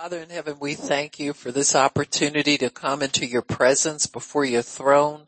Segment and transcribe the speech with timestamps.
[0.00, 4.44] Father in heaven, we thank you for this opportunity to come into your presence before
[4.44, 5.22] your throne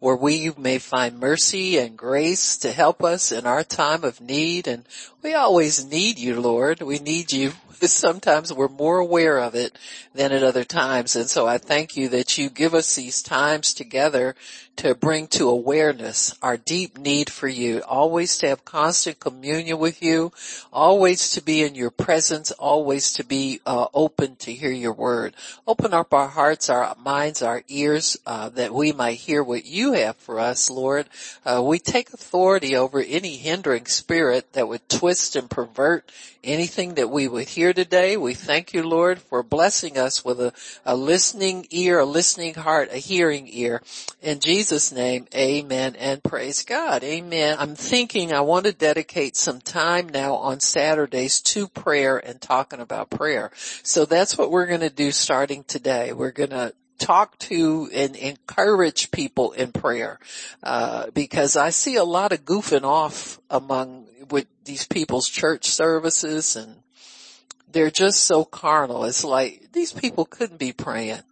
[0.00, 4.66] where we may find mercy and grace to help us in our time of need.
[4.66, 4.84] And
[5.22, 6.82] we always need you, Lord.
[6.82, 7.52] We need you
[7.82, 9.78] sometimes we're more aware of it
[10.14, 11.14] than at other times.
[11.14, 14.34] And so I thank you that you give us these times together
[14.76, 20.02] to bring to awareness our deep need for you, always to have constant communion with
[20.02, 20.32] you,
[20.72, 25.34] always to be in your presence, always to be uh, open to hear your word.
[25.66, 29.94] Open up our hearts, our minds, our ears, uh, that we might hear what you
[29.94, 31.06] have for us, Lord.
[31.44, 36.10] Uh, we take authority over any hindering spirit that would twist and pervert
[36.44, 38.16] anything that we would hear today.
[38.16, 40.52] We thank you, Lord, for blessing us with a,
[40.84, 43.82] a listening ear, a listening heart, a hearing ear.
[44.22, 47.04] In Jesus name, amen and praise God.
[47.04, 47.56] Amen.
[47.58, 52.80] I'm thinking I want to dedicate some time now on Saturdays to prayer and talking
[52.80, 53.50] about prayer.
[53.82, 56.12] So that's what we're going to do starting today.
[56.12, 60.18] We're going to talk to and encourage people in prayer
[60.62, 66.56] uh, because I see a lot of goofing off among with these people's church services
[66.56, 66.76] and
[67.70, 69.04] they're just so carnal.
[69.04, 71.22] It's like these people couldn't be praying.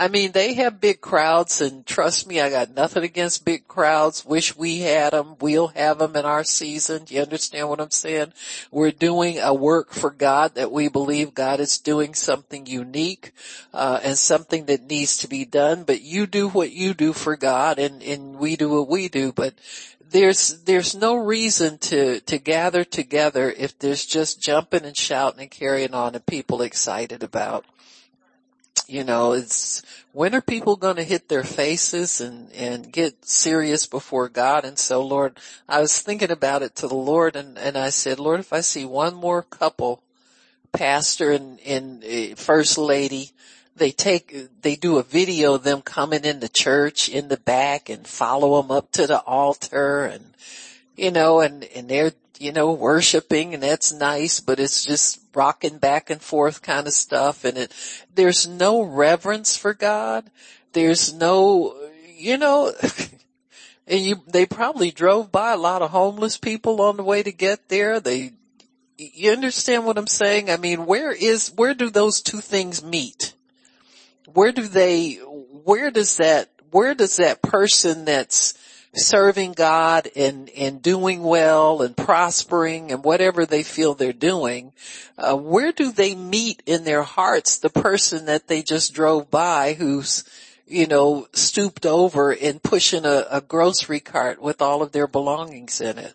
[0.00, 4.24] I mean, they have big crowds and trust me, I got nothing against big crowds.
[4.24, 5.34] Wish we had them.
[5.40, 7.04] We'll have them in our season.
[7.04, 8.32] Do you understand what I'm saying?
[8.70, 13.32] We're doing a work for God that we believe God is doing something unique,
[13.74, 17.36] uh, and something that needs to be done, but you do what you do for
[17.36, 19.54] God and, and we do what we do, but
[20.10, 25.50] there's there's no reason to to gather together if there's just jumping and shouting and
[25.50, 27.66] carrying on and people excited about
[28.88, 33.86] you know, it's when are people going to hit their faces and and get serious
[33.86, 34.64] before God?
[34.64, 38.18] And so, Lord, I was thinking about it to the Lord, and and I said,
[38.18, 40.02] Lord, if I see one more couple,
[40.72, 43.32] pastor and and uh, first lady,
[43.76, 48.06] they take they do a video of them coming into church in the back and
[48.06, 50.24] follow them up to the altar and
[50.96, 55.78] you know and and they're you know, worshiping and that's nice, but it's just rocking
[55.78, 57.72] back and forth kind of stuff and it,
[58.14, 60.30] there's no reverence for God.
[60.72, 61.76] There's no,
[62.16, 62.72] you know,
[63.86, 67.32] and you, they probably drove by a lot of homeless people on the way to
[67.32, 68.00] get there.
[68.00, 68.32] They,
[68.96, 70.50] you understand what I'm saying?
[70.50, 73.34] I mean, where is, where do those two things meet?
[74.32, 78.57] Where do they, where does that, where does that person that's,
[78.98, 84.72] serving God and, and doing well and prospering and whatever they feel they're doing,
[85.16, 89.72] uh, where do they meet in their hearts the person that they just drove by
[89.72, 90.24] who's,
[90.66, 95.80] you know, stooped over and pushing a, a grocery cart with all of their belongings
[95.80, 96.14] in it?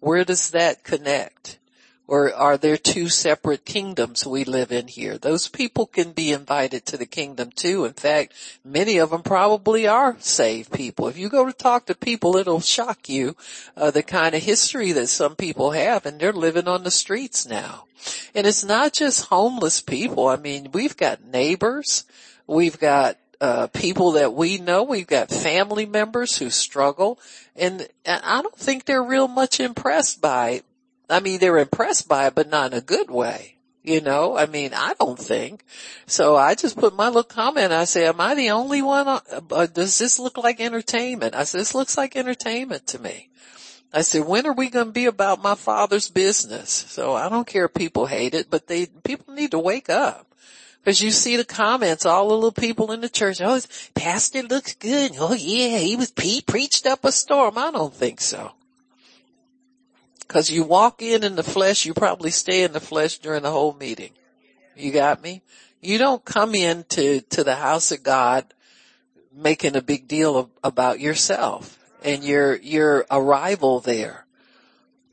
[0.00, 1.59] Where does that connect?
[2.10, 5.16] Or are there two separate kingdoms we live in here?
[5.16, 7.84] Those people can be invited to the kingdom too.
[7.84, 8.32] In fact,
[8.64, 11.06] many of them probably are saved people.
[11.06, 13.36] If you go to talk to people, it'll shock you
[13.76, 17.46] uh, the kind of history that some people have and they're living on the streets
[17.46, 17.84] now.
[18.34, 20.26] And it's not just homeless people.
[20.26, 22.06] I mean, we've got neighbors.
[22.44, 24.82] We've got uh, people that we know.
[24.82, 27.20] We've got family members who struggle,
[27.54, 30.62] and, and I don't think they're real much impressed by
[31.10, 33.56] I mean, they're impressed by it, but not in a good way.
[33.82, 35.64] You know, I mean, I don't think.
[36.06, 37.72] So I just put my little comment.
[37.72, 39.08] I say, am I the only one?
[39.08, 41.34] Uh, does this look like entertainment?
[41.34, 43.30] I said, this looks like entertainment to me.
[43.92, 46.70] I said, when are we going to be about my father's business?
[46.70, 50.26] So I don't care if people hate it, but they, people need to wake up.
[50.84, 53.60] Cause you see the comments, all the little people in the church, oh,
[53.94, 55.12] pastor looks good.
[55.18, 57.58] Oh yeah, he was, he preached up a storm.
[57.58, 58.52] I don't think so.
[60.30, 63.50] Cause you walk in in the flesh, you probably stay in the flesh during the
[63.50, 64.12] whole meeting.
[64.76, 65.42] You got me?
[65.80, 68.44] You don't come in to, to the house of God
[69.34, 74.24] making a big deal of, about yourself and your, your arrival there.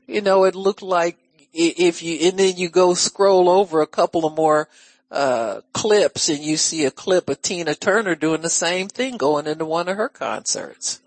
[0.06, 1.18] You know, it looked like
[1.52, 4.68] if you, and then you go scroll over a couple of more,
[5.10, 9.48] uh, clips and you see a clip of Tina Turner doing the same thing going
[9.48, 11.00] into one of her concerts.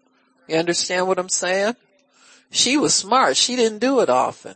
[0.49, 1.77] You understand what I'm saying?
[2.51, 3.38] She was smart.
[3.38, 4.56] She didn't do it often.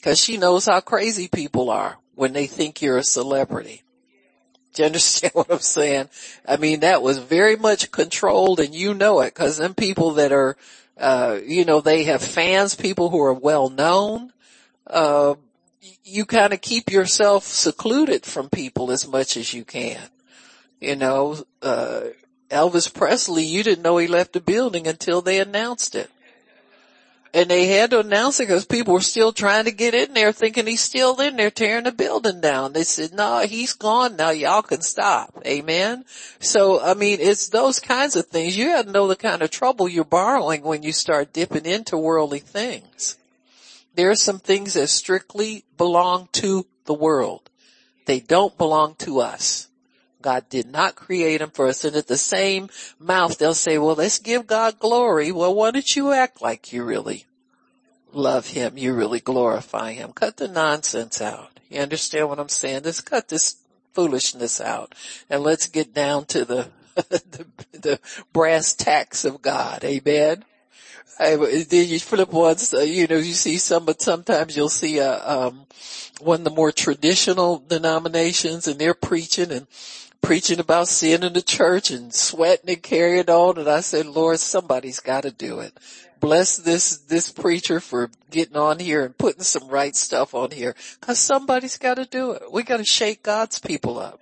[0.00, 3.82] Cause she knows how crazy people are when they think you're a celebrity.
[4.74, 6.08] Do you understand what I'm saying?
[6.46, 10.30] I mean, that was very much controlled and you know it cause them people that
[10.30, 10.56] are,
[10.96, 14.32] uh, you know, they have fans, people who are well known,
[14.86, 15.34] uh,
[16.04, 20.00] you kind of keep yourself secluded from people as much as you can.
[20.80, 22.00] You know, uh,
[22.50, 26.10] Elvis Presley, you didn't know he left the building until they announced it.
[27.34, 30.32] And they had to announce it because people were still trying to get in there
[30.32, 32.72] thinking he's still in there tearing the building down.
[32.72, 34.30] They said, no, he's gone now.
[34.30, 35.36] Y'all can stop.
[35.46, 36.06] Amen.
[36.40, 38.56] So, I mean, it's those kinds of things.
[38.56, 41.98] You have to know the kind of trouble you're borrowing when you start dipping into
[41.98, 43.18] worldly things.
[43.94, 47.50] There are some things that strictly belong to the world.
[48.06, 49.67] They don't belong to us.
[50.20, 51.84] God did not create them for us.
[51.84, 52.68] And at the same
[52.98, 55.32] mouth, they'll say, well, let's give God glory.
[55.32, 57.26] Well, why don't you act like you really
[58.12, 58.76] love him?
[58.76, 60.12] You really glorify him.
[60.12, 61.50] Cut the nonsense out.
[61.68, 62.82] You understand what I'm saying?
[62.84, 63.56] Let's cut this
[63.92, 64.94] foolishness out
[65.28, 68.00] and let's get down to the, the, the
[68.32, 69.84] brass tacks of God.
[69.84, 70.44] Amen.
[71.20, 74.98] I, then you flip once, uh, you know, you see some, but sometimes you'll see
[74.98, 75.66] a, um,
[76.20, 79.66] one of the more traditional denominations and they're preaching and
[80.20, 83.58] preaching about sin in the church and sweating and carrying on.
[83.58, 85.76] And I said, Lord, somebody's got to do it.
[86.20, 90.74] Bless this, this preacher for getting on here and putting some right stuff on here
[91.00, 92.52] cause somebody's got to do it.
[92.52, 94.20] We got to shake God's people up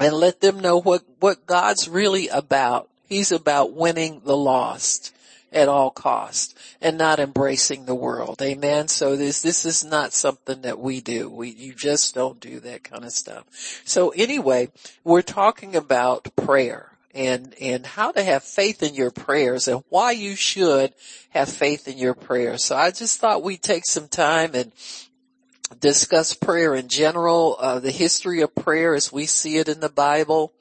[0.00, 2.88] and let them know what, what God's really about.
[3.08, 5.14] He's about winning the lost
[5.54, 8.42] at all cost and not embracing the world.
[8.42, 8.88] Amen.
[8.88, 11.30] So this, this is not something that we do.
[11.30, 13.44] We, you just don't do that kind of stuff.
[13.84, 14.68] So anyway,
[15.04, 20.10] we're talking about prayer and, and how to have faith in your prayers and why
[20.10, 20.92] you should
[21.30, 22.64] have faith in your prayers.
[22.64, 24.72] So I just thought we'd take some time and
[25.80, 29.88] discuss prayer in general, uh, the history of prayer as we see it in the
[29.88, 30.52] Bible,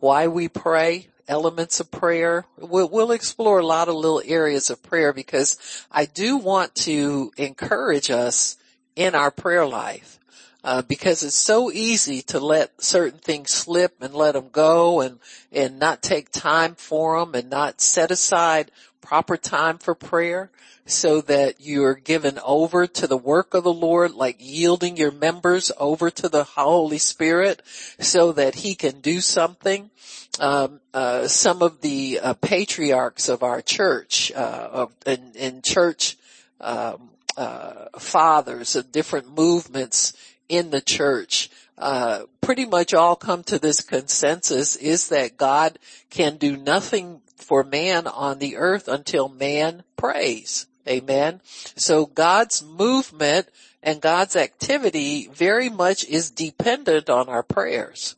[0.00, 2.44] why we pray, elements of prayer.
[2.58, 5.56] We'll, we'll, explore a lot of little areas of prayer because
[5.90, 8.58] I do want to encourage us
[8.94, 10.18] in our prayer life.
[10.62, 15.18] Uh, because it's so easy to let certain things slip and let them go and,
[15.50, 18.70] and not take time for them and not set aside
[19.02, 20.50] proper time for prayer
[20.86, 25.70] so that you're given over to the work of the Lord, like yielding your members
[25.78, 27.62] over to the Holy Spirit
[28.00, 29.90] so that He can do something.
[30.40, 36.16] Um, uh, some of the uh, patriarchs of our church, uh, of, in church,
[36.60, 40.14] um, uh, fathers of different movements
[40.48, 45.78] in the church, uh, pretty much all come to this consensus is that God
[46.10, 50.66] can do nothing for man on the earth until man prays.
[50.88, 51.40] Amen.
[51.76, 53.48] So God's movement
[53.82, 58.16] and God's activity very much is dependent on our prayers.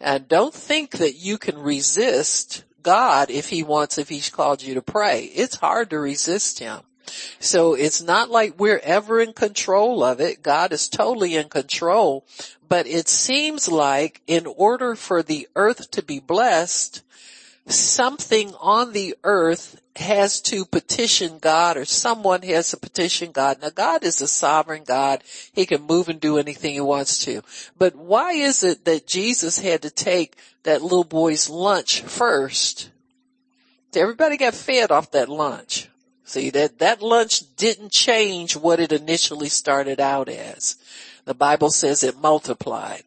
[0.00, 4.74] And don't think that you can resist God if he wants, if he's called you
[4.74, 5.24] to pray.
[5.24, 6.80] It's hard to resist him.
[7.40, 10.42] So it's not like we're ever in control of it.
[10.42, 12.24] God is totally in control,
[12.68, 17.02] but it seems like in order for the earth to be blessed,
[17.66, 23.58] something on the earth has to petition God or someone has to petition God.
[23.60, 25.22] Now God is a sovereign God.
[25.52, 27.42] He can move and do anything he wants to.
[27.76, 32.90] But why is it that Jesus had to take that little boy's lunch first?
[33.94, 35.88] Everybody got fed off that lunch.
[36.24, 40.76] See that, that lunch didn't change what it initially started out as.
[41.26, 43.02] The Bible says it multiplied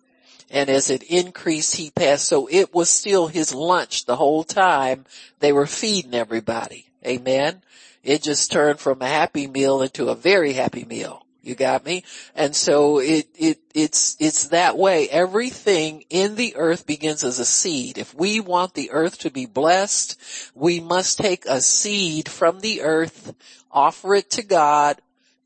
[0.50, 2.26] and as it increased he passed.
[2.26, 5.06] So it was still his lunch the whole time
[5.40, 6.88] they were feeding everybody.
[7.06, 7.62] Amen.
[8.04, 11.26] It just turned from a happy meal into a very happy meal.
[11.46, 12.04] You got me?
[12.34, 15.08] And so it, it, it's, it's that way.
[15.08, 18.00] Everything in the earth begins as a seed.
[18.00, 20.20] If we want the earth to be blessed,
[20.56, 23.36] we must take a seed from the earth,
[23.72, 25.00] offer it to God,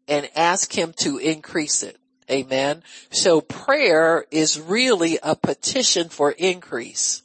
[0.08, 1.98] and ask Him to increase it.
[2.30, 2.84] Amen.
[3.10, 7.24] So prayer is really a petition for increase.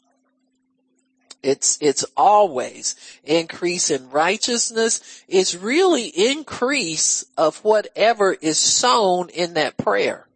[1.42, 5.22] It's, it's always increase in righteousness.
[5.28, 10.26] It's really increase of whatever is sown in that prayer.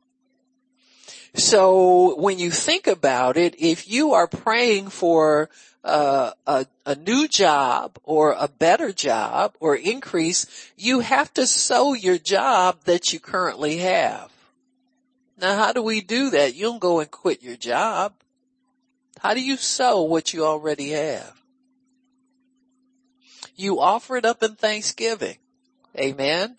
[1.35, 5.49] So when you think about it, if you are praying for
[5.83, 10.47] uh, a, a new job or a better job or increase,
[10.77, 14.31] you have to sow your job that you currently have.
[15.39, 16.55] Now how do we do that?
[16.55, 18.15] You don't go and quit your job.
[19.21, 21.41] How do you sow what you already have?
[23.55, 25.39] You offer it up in thanksgiving.
[25.97, 26.57] Amen.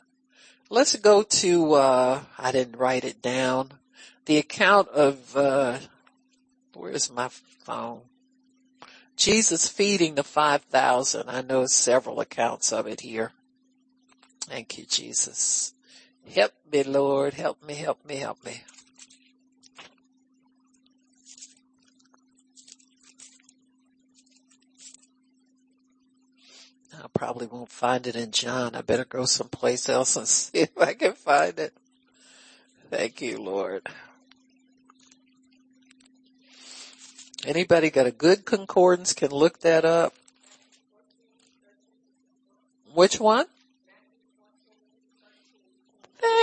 [0.69, 3.71] Let's go to, uh, I didn't write it down.
[4.25, 5.79] The account of, uh,
[6.73, 8.01] where's my phone?
[9.15, 11.29] Jesus feeding the 5,000.
[11.29, 13.33] I know several accounts of it here.
[14.41, 15.73] Thank you, Jesus.
[16.33, 17.33] Help me, Lord.
[17.33, 18.61] Help me, help me, help me.
[26.93, 28.75] I probably won't find it in John.
[28.75, 31.73] I better go someplace else and see if I can find it.
[32.89, 33.87] Thank you, Lord.
[37.45, 40.13] Anybody got a good concordance can look that up.
[42.93, 43.45] Which one?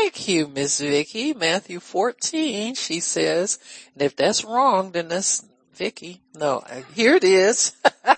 [0.07, 1.35] Thank you, Miss Vicky.
[1.35, 3.59] Matthew 14, she says.
[3.93, 5.45] And if that's wrong, then that's
[5.75, 6.21] Vicky.
[6.33, 6.63] No,
[6.95, 7.75] here it is.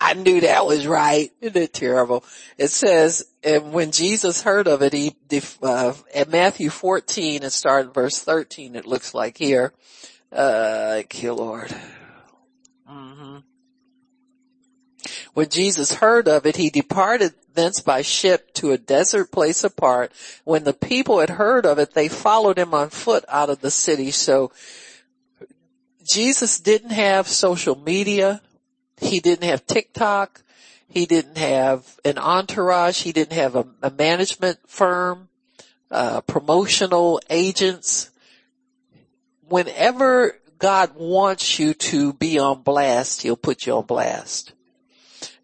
[0.00, 1.32] I knew that was right.
[1.40, 2.22] Isn't it terrible?
[2.56, 5.16] It says, and when Jesus heard of it, he,
[5.60, 9.72] uh, at Matthew 14 and start verse 13, it looks like here.
[10.30, 11.74] Uh, thank you, Lord.
[15.36, 20.10] When Jesus heard of it, he departed thence by ship to a desert place apart.
[20.44, 23.70] When the people had heard of it, they followed him on foot out of the
[23.70, 24.12] city.
[24.12, 24.50] So
[26.02, 28.40] Jesus didn't have social media.
[28.96, 30.40] He didn't have TikTok.
[30.88, 33.02] He didn't have an entourage.
[33.02, 35.28] He didn't have a, a management firm,
[35.90, 38.08] uh, promotional agents.
[39.46, 44.54] Whenever God wants you to be on blast, he'll put you on blast.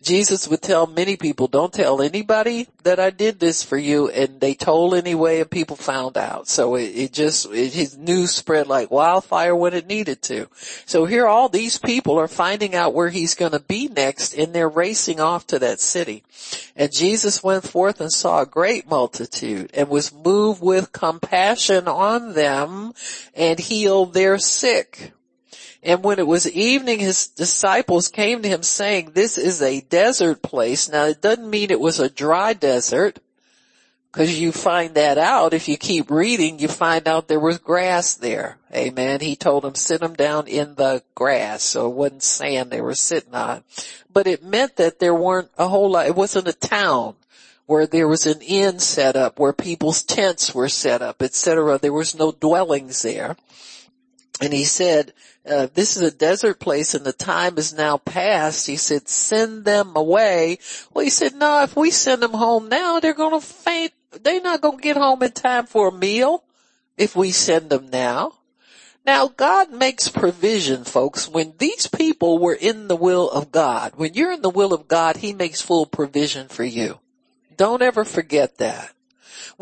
[0.02, 4.09] Jesus would tell many people, don't tell anybody that I did this for you.
[4.09, 6.49] And they told anyway and people found out.
[6.49, 10.49] So it, it just, it, his news spread like wildfire when it needed to.
[10.87, 14.52] So here all these people are finding out where he's going to be next and
[14.52, 16.25] they're racing off to that city.
[16.76, 22.35] And Jesus went forth and saw a great multitude and was moved with compassion on
[22.35, 22.92] them
[23.35, 25.12] and healed their sick.
[25.83, 30.41] And when it was evening, his disciples came to him saying, this is a desert
[30.41, 30.89] place.
[30.89, 33.19] Now it doesn't mean it was a dry desert,
[34.12, 38.15] because you find that out if you keep reading, you find out there was grass
[38.15, 38.59] there.
[38.73, 39.21] Amen.
[39.21, 42.95] He told them sit them down in the grass, so it wasn't sand they were
[42.95, 43.65] sitting on.
[44.12, 47.15] But it meant that there weren't a whole lot, it wasn't a town
[47.65, 51.79] where there was an inn set up, where people's tents were set up, etc.
[51.79, 53.37] There was no dwellings there.
[54.43, 55.15] And he said,
[55.49, 58.66] uh, this is a desert place and the time is now past.
[58.66, 60.58] He said, send them away.
[60.92, 63.92] Well, he said, no, if we send them home now, they're going to faint.
[64.22, 66.44] They're not going to get home in time for a meal
[66.96, 68.32] if we send them now.
[69.04, 71.28] Now God makes provision, folks.
[71.28, 74.87] When these people were in the will of God, when you're in the will of
[74.87, 77.00] God, He makes full provision for you.
[77.56, 78.92] Don't ever forget that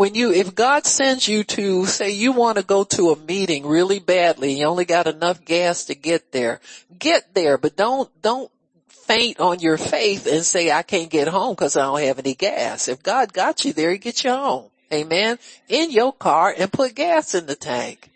[0.01, 3.67] when you, if God sends you to, say you want to go to a meeting
[3.67, 6.59] really badly, you only got enough gas to get there,
[6.99, 8.51] get there, but don't, don't
[8.89, 12.35] faint on your faith and say, I can't get home because I don't have any
[12.35, 12.89] gas.
[12.89, 14.71] If God got you there, he get you home.
[14.91, 15.39] Amen.
[15.69, 18.10] In your car and put gas in the tank.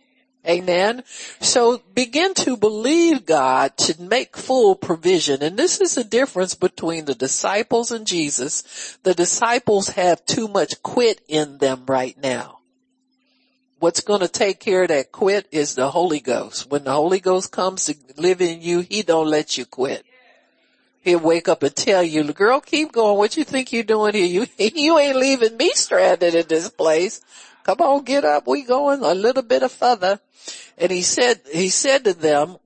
[0.47, 1.05] Amen.
[1.41, 5.43] So begin to believe God to make full provision.
[5.43, 8.99] And this is the difference between the disciples and Jesus.
[9.03, 12.59] The disciples have too much quit in them right now.
[13.79, 16.71] What's going to take care of that quit is the Holy Ghost.
[16.71, 20.05] When the Holy Ghost comes to live in you, He don't let you quit.
[21.01, 23.19] He'll wake up and tell you, girl, keep going.
[23.19, 24.25] What you think you're doing here?
[24.25, 27.21] You, you ain't leaving me stranded in this place.
[27.65, 28.47] Come on, get up.
[28.47, 30.21] We going a little bit of further.
[30.77, 32.59] And he said, he said to them,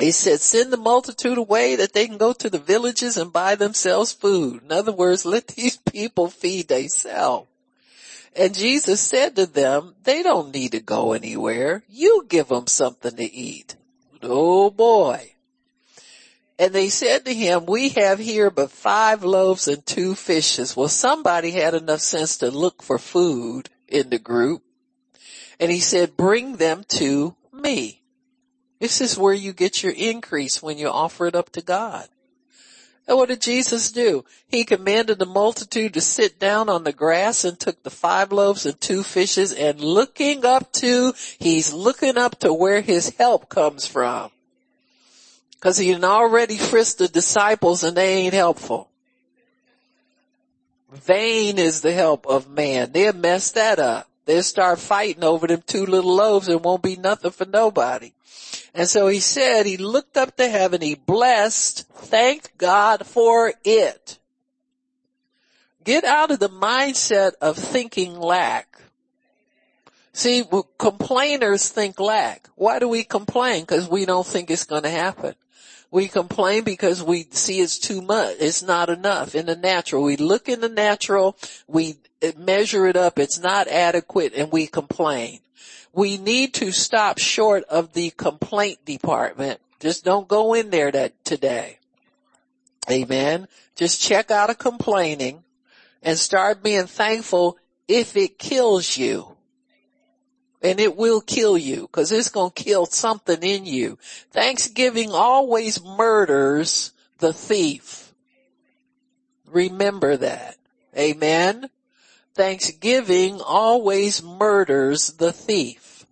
[0.00, 3.54] he said, send the multitude away that they can go to the villages and buy
[3.54, 4.62] themselves food.
[4.64, 7.48] In other words, let these people feed themselves.
[8.34, 11.82] And Jesus said to them, they don't need to go anywhere.
[11.88, 13.76] You give them something to eat.
[14.22, 15.32] Oh boy.
[16.58, 20.76] And they said to him, we have here but five loaves and two fishes.
[20.76, 24.62] Well, somebody had enough sense to look for food in the group.
[25.60, 28.02] And he said, bring them to me.
[28.80, 32.08] This is where you get your increase when you offer it up to God.
[33.08, 34.24] And what did Jesus do?
[34.46, 38.66] He commanded the multitude to sit down on the grass and took the five loaves
[38.66, 43.86] and two fishes and looking up to, he's looking up to where his help comes
[43.86, 44.30] from.
[45.60, 48.90] Cause he had already frisked the disciples and they ain't helpful.
[50.90, 52.92] Vain is the help of man.
[52.92, 54.08] They'll mess that up.
[54.24, 58.12] They'll start fighting over them two little loaves and won't be nothing for nobody.
[58.74, 64.18] And so he said, he looked up to heaven, he blessed, thanked God for it.
[65.84, 68.80] Get out of the mindset of thinking lack.
[70.12, 70.44] See,
[70.78, 72.48] complainers think lack.
[72.56, 73.62] Why do we complain?
[73.62, 75.34] Because we don't think it's going to happen.
[75.90, 78.36] We complain because we see it's too much.
[78.40, 80.02] It's not enough in the natural.
[80.02, 81.96] We look in the natural, we
[82.36, 85.40] measure it up, it's not adequate and we complain.
[85.92, 89.60] We need to stop short of the complaint department.
[89.80, 91.78] Just don't go in there that today.
[92.90, 93.48] Amen.
[93.74, 95.42] Just check out of complaining
[96.02, 99.37] and start being thankful if it kills you.
[100.60, 103.98] And it will kill you because it's going to kill something in you.
[104.32, 108.12] Thanksgiving always murders the thief.
[109.46, 110.56] Remember that.
[110.96, 111.70] Amen.
[112.34, 116.06] Thanksgiving always murders the thief.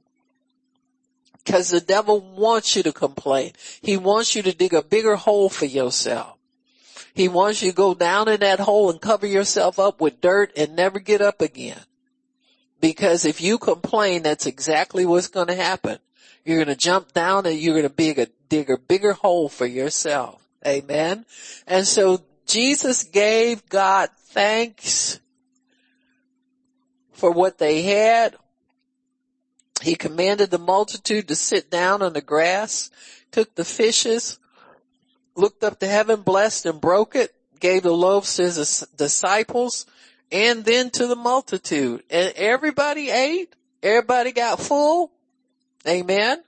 [1.44, 3.52] Cause the devil wants you to complain.
[3.80, 6.36] He wants you to dig a bigger hole for yourself.
[7.14, 10.52] He wants you to go down in that hole and cover yourself up with dirt
[10.56, 11.80] and never get up again.
[12.80, 15.98] Because if you complain, that's exactly what's going to happen.
[16.44, 19.48] You're going to jump down and you're going to dig a, dig a bigger hole
[19.48, 20.46] for yourself.
[20.64, 21.24] Amen.
[21.66, 25.20] And so Jesus gave God thanks
[27.12, 28.36] for what they had.
[29.82, 32.90] He commanded the multitude to sit down on the grass,
[33.30, 34.38] took the fishes,
[35.34, 39.86] looked up to heaven, blessed and broke it, gave the loaves to his disciples,
[40.30, 42.02] and then to the multitude.
[42.10, 43.54] And everybody ate.
[43.82, 45.12] Everybody got full.
[45.86, 46.42] Amen.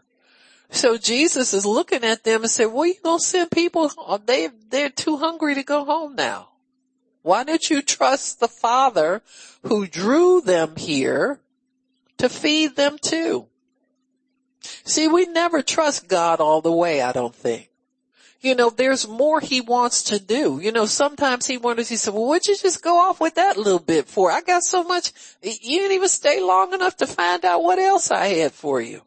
[0.70, 4.22] So Jesus is looking at them and said, well, you gonna send people, home?
[4.26, 6.48] they, they're too hungry to go home now.
[7.22, 9.22] Why don't you trust the Father
[9.62, 11.40] who drew them here
[12.18, 13.46] to feed them too?
[14.84, 17.67] See, we never trust God all the way, I don't think.
[18.40, 20.60] You know, there's more he wants to do.
[20.62, 23.56] You know, sometimes he wonders, he said, well, would you just go off with that
[23.56, 24.30] little bit for?
[24.30, 28.12] I got so much, you didn't even stay long enough to find out what else
[28.12, 29.02] I had for you.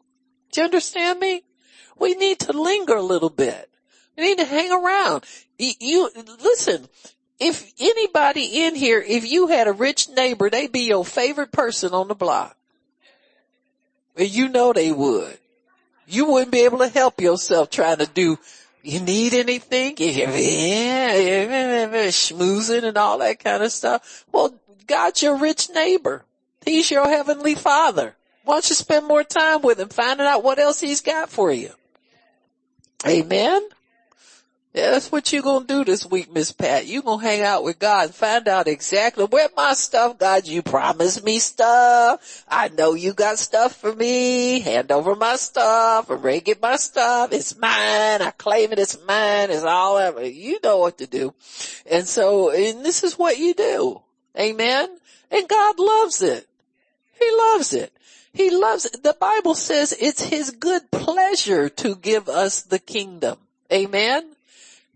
[0.52, 1.42] Do you understand me?
[1.98, 3.70] We need to linger a little bit.
[4.16, 5.24] We need to hang around.
[5.58, 6.10] You, you
[6.42, 6.86] listen,
[7.40, 11.94] if anybody in here, if you had a rich neighbor, they'd be your favorite person
[11.94, 12.56] on the block.
[14.16, 15.38] And you know they would.
[16.06, 18.38] You wouldn't be able to help yourself trying to do,
[18.82, 19.94] you need anything?
[19.98, 20.26] Yeah,
[22.08, 24.24] schmoozing and all that kind of stuff.
[24.32, 24.54] Well,
[24.86, 26.24] God's your rich neighbor.
[26.64, 28.16] He's your heavenly father.
[28.44, 31.52] Why don't you spend more time with him finding out what else he's got for
[31.52, 31.70] you?
[33.06, 33.62] Amen.
[34.74, 36.86] Yeah, that's what you're gonna do this week, Miss Pat.
[36.86, 40.62] You're gonna hang out with God and find out exactly where my stuff, God, you
[40.62, 42.42] promised me stuff.
[42.48, 44.60] I know you got stuff for me.
[44.60, 46.06] Hand over my stuff.
[46.08, 47.32] Ready get my stuff.
[47.32, 48.22] It's mine.
[48.22, 48.78] I claim it.
[48.78, 49.50] It's mine.
[49.50, 50.24] It's all ever.
[50.24, 51.34] You know what to do.
[51.90, 54.00] And so, and this is what you do.
[54.40, 54.88] Amen.
[55.30, 56.48] And God loves it.
[57.20, 57.92] He loves it.
[58.32, 59.02] He loves it.
[59.02, 63.36] The Bible says it's his good pleasure to give us the kingdom.
[63.70, 64.34] Amen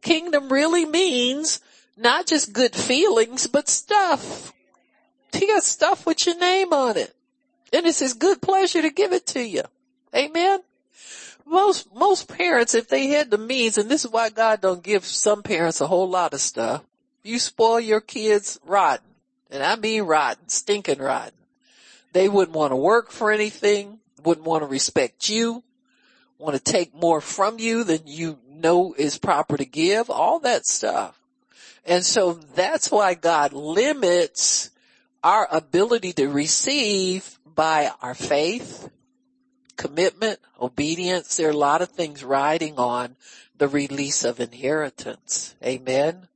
[0.03, 1.61] kingdom really means
[1.97, 4.53] not just good feelings, but stuff.
[5.33, 7.15] He got stuff with your name on it.
[7.73, 9.63] And it's his good pleasure to give it to you.
[10.15, 10.61] Amen.
[11.45, 15.05] Most, most parents, if they had the means, and this is why God don't give
[15.05, 16.83] some parents a whole lot of stuff,
[17.23, 19.07] you spoil your kids rotten.
[19.51, 21.33] And I mean rotten, stinking rotten.
[22.13, 25.63] They wouldn't want to work for anything, wouldn't want to respect you,
[26.39, 30.67] want to take more from you than you know is proper to give, all that
[30.67, 31.21] stuff.
[31.85, 34.71] And so that's why God limits
[35.23, 38.91] our ability to receive by our faith,
[39.77, 41.37] commitment, obedience.
[41.37, 43.17] There are a lot of things riding on
[43.57, 45.55] the release of inheritance.
[45.65, 46.29] Amen.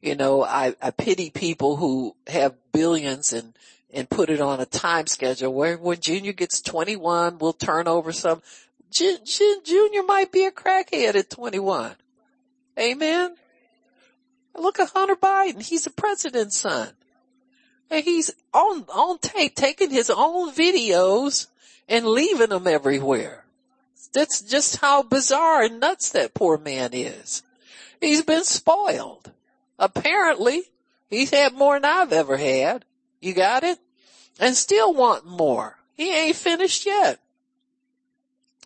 [0.00, 3.54] You know, I, I pity people who have billions and,
[3.92, 8.12] and put it on a time schedule where when Junior gets 21, we'll turn over
[8.12, 8.42] some.
[8.92, 11.96] Junior might be a crackhead at 21.
[12.78, 13.36] Amen.
[14.54, 15.62] Look at Hunter Biden.
[15.62, 16.90] He's the president's son.
[17.90, 21.46] And he's on, on tape taking his own videos
[21.88, 23.44] and leaving them everywhere.
[24.12, 27.42] That's just how bizarre and nuts that poor man is.
[28.00, 29.30] He's been spoiled.
[29.78, 30.64] Apparently,
[31.08, 32.84] he's had more than I've ever had.
[33.20, 33.78] You got it?
[34.38, 35.78] And still want more.
[35.94, 37.20] He ain't finished yet.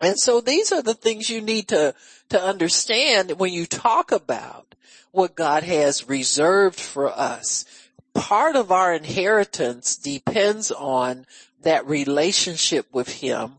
[0.01, 1.95] And so these are the things you need to,
[2.29, 4.75] to understand when you talk about
[5.11, 7.65] what God has reserved for us.
[8.13, 11.25] Part of our inheritance depends on
[11.61, 13.53] that relationship with Him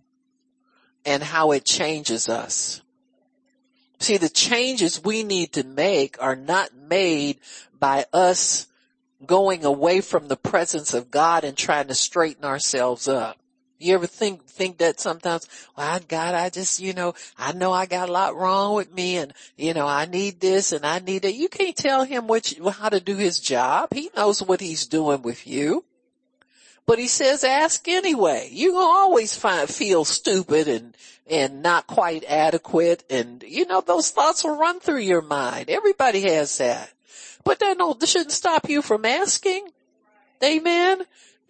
[1.04, 2.82] and how it changes us.
[4.00, 7.38] See, the changes we need to make are not made
[7.78, 8.68] by us
[9.26, 13.37] going away from the presence of God and trying to straighten ourselves up.
[13.78, 17.86] You ever think, think that sometimes, well, God, I just, you know, I know I
[17.86, 21.22] got a lot wrong with me and, you know, I need this and I need
[21.22, 21.34] that.
[21.34, 23.94] You can't tell him you, how to do his job.
[23.94, 25.84] He knows what he's doing with you.
[26.86, 28.48] But he says ask anyway.
[28.50, 30.96] You're gonna always find, feel stupid and,
[31.30, 35.70] and not quite adequate and, you know, those thoughts will run through your mind.
[35.70, 36.90] Everybody has that.
[37.44, 39.68] But that no, this shouldn't stop you from asking.
[40.42, 41.02] Amen.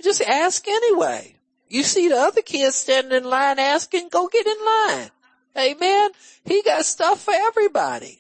[0.02, 1.37] Just ask anyway.
[1.68, 5.10] You see the other kids standing in line asking, go get in line.
[5.56, 6.10] Amen.
[6.44, 8.18] He got stuff for everybody.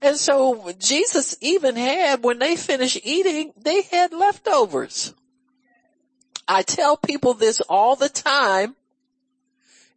[0.00, 5.12] And so Jesus even had, when they finished eating, they had leftovers.
[6.46, 8.76] I tell people this all the time.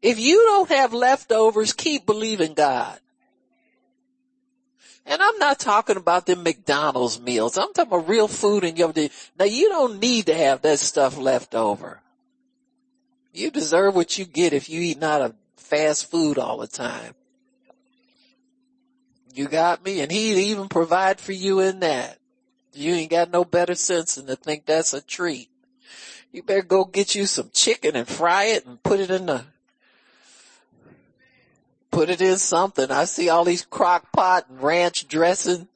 [0.01, 2.99] If you don't have leftovers, keep believing God.
[5.05, 7.57] And I'm not talking about the McDonald's meals.
[7.57, 9.11] I'm talking about real food in your day.
[9.37, 12.01] Now you don't need to have that stuff left over.
[13.33, 17.15] You deserve what you get if you eat out of fast food all the time.
[19.33, 20.01] You got me?
[20.01, 22.17] And he'd even provide for you in that.
[22.73, 25.49] You ain't got no better sense than to think that's a treat.
[26.31, 29.43] You better go get you some chicken and fry it and put it in the,
[31.91, 32.89] put it in something.
[32.89, 35.67] I see all these crock pot and ranch dressing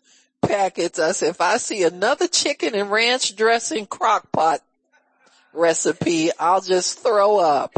[0.41, 0.97] packets.
[0.97, 4.61] I said, if I see another chicken and ranch dressing crock pot
[5.55, 7.77] recipe, I'll just throw up.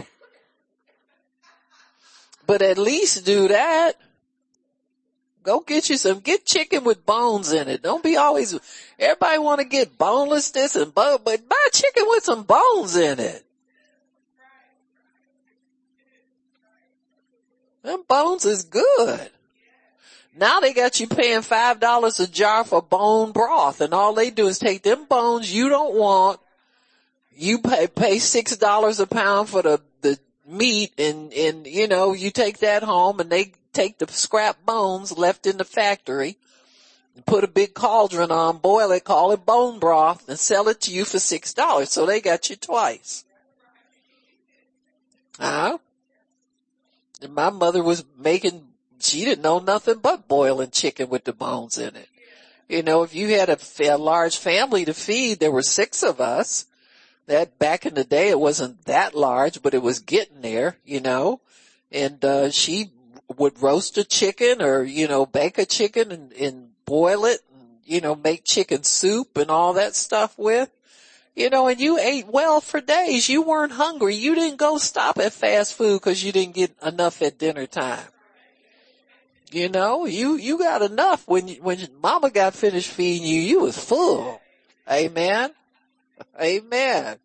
[2.45, 3.93] But at least do that.
[5.43, 7.81] Go get you some, get chicken with bones in it.
[7.81, 8.59] Don't be always,
[8.99, 13.19] everybody want to get boneless this and bone, but buy chicken with some bones in
[13.19, 13.45] it.
[17.83, 19.29] Them bones is good.
[20.35, 24.29] Now they got you paying five dollars a jar for bone broth and all they
[24.29, 26.41] do is take them bones you don't want.
[27.39, 32.13] You pay, pay six dollars a pound for the, the meat and, and you know,
[32.13, 36.37] you take that home and they take the scrap bones left in the factory,
[37.27, 40.91] put a big cauldron on, boil it, call it bone broth, and sell it to
[40.91, 41.91] you for six dollars.
[41.91, 43.23] So they got you twice.
[45.39, 45.77] Huh?
[47.21, 48.67] And my mother was making,
[48.99, 52.09] she didn't know nothing but boiling chicken with the bones in it.
[52.67, 56.19] You know, if you had a, a large family to feed, there were six of
[56.19, 56.65] us.
[57.27, 61.01] That back in the day, it wasn't that large, but it was getting there, you
[61.01, 61.41] know.
[61.91, 62.91] And, uh, she
[63.35, 67.79] would roast a chicken or, you know, bake a chicken and, and boil it and,
[67.83, 70.69] you know, make chicken soup and all that stuff with.
[71.35, 73.29] You know, and you ate well for days.
[73.29, 74.15] You weren't hungry.
[74.15, 78.07] You didn't go stop at fast food because you didn't get enough at dinner time.
[79.51, 83.77] You know, you, you got enough when, when mama got finished feeding you, you was
[83.77, 84.41] full.
[84.89, 85.51] Amen.
[86.41, 87.17] Amen.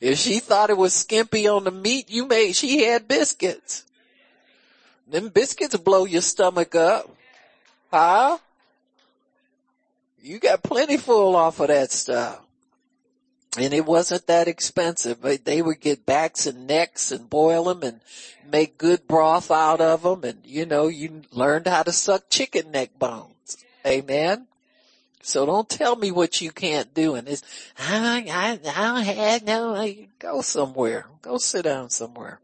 [0.00, 3.84] If she thought it was skimpy on the meat you made, she had biscuits.
[5.08, 7.08] Them biscuits blow your stomach up.
[7.92, 8.38] Huh?
[10.20, 12.40] You got plenty full off of that stuff.
[13.56, 15.22] And it wasn't that expensive.
[15.22, 18.00] But they would get backs and necks and boil them and
[18.50, 20.24] make good broth out of them.
[20.24, 23.56] And you know, you learned how to suck chicken neck bones.
[23.86, 24.48] Amen.
[25.26, 27.16] So don't tell me what you can't do.
[27.16, 27.42] And it's,
[27.76, 31.06] I, I, I don't no, go somewhere.
[31.20, 32.38] Go sit down somewhere.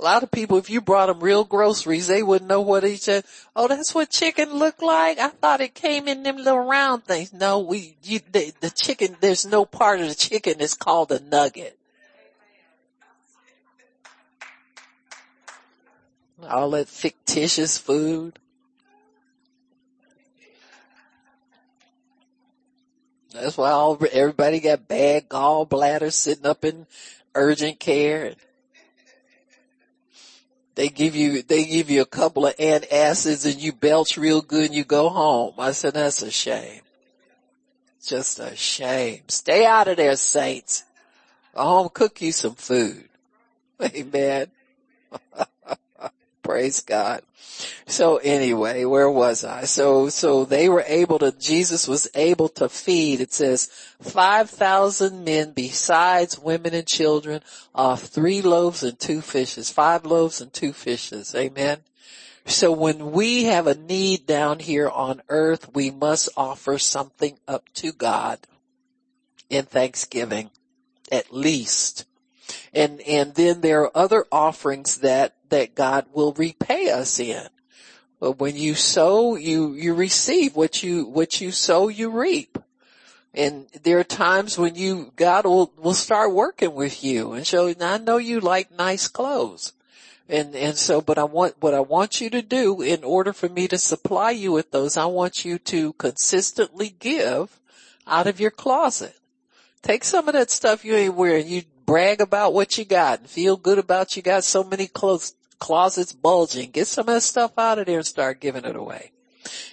[0.00, 3.02] A lot of people, if you brought them real groceries, they wouldn't know what each
[3.02, 3.24] said.
[3.54, 5.20] Oh, that's what chicken looked like.
[5.20, 7.32] I thought it came in them little round things.
[7.32, 11.20] No, we, you, the, the chicken, there's no part of the chicken that's called a
[11.20, 11.78] nugget.
[16.42, 18.40] All that fictitious food.
[23.32, 26.86] That's why all, everybody got bad gallbladders sitting up in
[27.34, 28.34] urgent care.
[30.74, 34.66] They give you, they give you a couple of antacids and you belch real good
[34.66, 35.54] and you go home.
[35.58, 36.82] I said, that's a shame.
[38.02, 39.22] Just a shame.
[39.28, 40.84] Stay out of there, saints.
[41.54, 43.08] Go home, cook you some food.
[43.82, 44.46] Amen.
[46.48, 47.20] Praise God.
[47.86, 49.64] So anyway, where was I?
[49.64, 53.66] So, so they were able to, Jesus was able to feed, it says,
[54.00, 57.42] 5,000 men besides women and children
[57.74, 61.34] off three loaves and two fishes, five loaves and two fishes.
[61.34, 61.80] Amen.
[62.46, 67.68] So when we have a need down here on earth, we must offer something up
[67.74, 68.38] to God
[69.50, 70.48] in thanksgiving,
[71.12, 72.06] at least.
[72.74, 77.46] And, and then there are other offerings that, that God will repay us in.
[78.20, 82.58] But when you sow, you, you receive what you, what you sow, you reap.
[83.32, 87.72] And there are times when you, God will, will start working with you and show,
[87.80, 89.72] I know you like nice clothes.
[90.28, 93.48] And, and so, but I want, what I want you to do in order for
[93.48, 97.60] me to supply you with those, I want you to consistently give
[98.06, 99.16] out of your closet.
[99.82, 101.46] Take some of that stuff you ain't wearing.
[101.46, 105.34] You brag about what you got and feel good about you got so many clothes,
[105.58, 106.70] closets bulging.
[106.70, 109.10] Get some of that stuff out of there and start giving it away.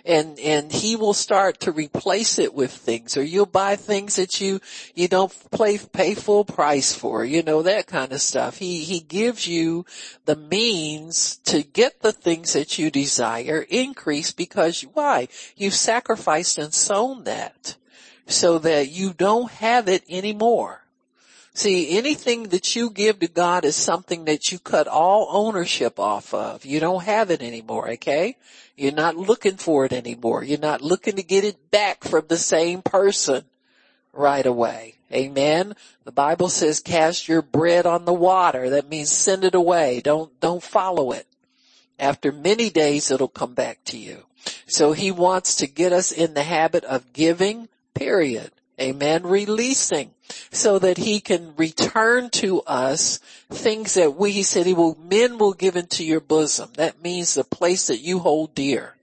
[0.05, 4.39] And, and he will start to replace it with things or you'll buy things that
[4.39, 4.61] you,
[4.93, 8.59] you don't play, pay full price for, you know, that kind of stuff.
[8.59, 9.85] He, he gives you
[10.23, 15.27] the means to get the things that you desire increase because why?
[15.57, 17.75] You've sacrificed and sown that
[18.25, 20.84] so that you don't have it anymore.
[21.55, 26.33] See, anything that you give to God is something that you cut all ownership off
[26.33, 26.65] of.
[26.65, 28.35] You don't have it anymore, okay?
[28.75, 30.43] You're not looking for it anymore.
[30.43, 33.45] You're not looking to get it back from the same person
[34.11, 34.95] right away.
[35.13, 35.77] Amen.
[36.03, 38.69] The Bible says cast your bread on the water.
[38.71, 40.01] That means send it away.
[40.01, 41.25] Don't, don't follow it.
[41.97, 44.25] After many days it'll come back to you.
[44.67, 48.51] So he wants to get us in the habit of giving, period.
[48.79, 49.23] Amen.
[49.23, 50.11] Releasing
[50.51, 55.37] so that he can return to us things that we, he said he will, men
[55.37, 56.71] will give into your bosom.
[56.75, 58.95] That means the place that you hold dear.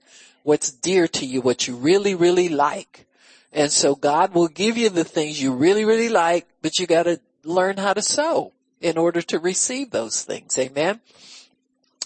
[0.43, 3.07] What's dear to you, what you really, really like.
[3.51, 7.19] And so God will give you the things you really, really like, but you gotta
[7.43, 10.57] learn how to sow in order to receive those things.
[10.57, 10.99] Amen.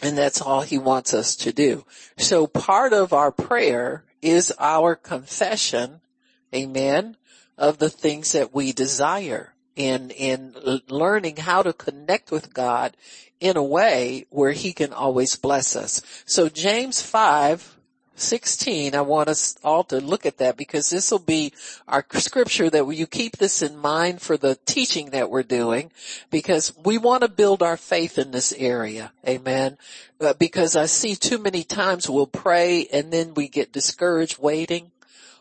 [0.01, 1.85] And that's all he wants us to do.
[2.17, 6.01] So part of our prayer is our confession.
[6.53, 7.17] Amen
[7.57, 10.55] of the things that we desire in, in
[10.87, 12.97] learning how to connect with God
[13.39, 16.01] in a way where he can always bless us.
[16.25, 17.77] So James 5,
[18.15, 21.53] 16, I want us all to look at that because this will be
[21.87, 25.91] our scripture that you keep this in mind for the teaching that we're doing
[26.31, 29.11] because we want to build our faith in this area.
[29.27, 29.77] Amen.
[30.39, 34.91] Because I see too many times we'll pray and then we get discouraged waiting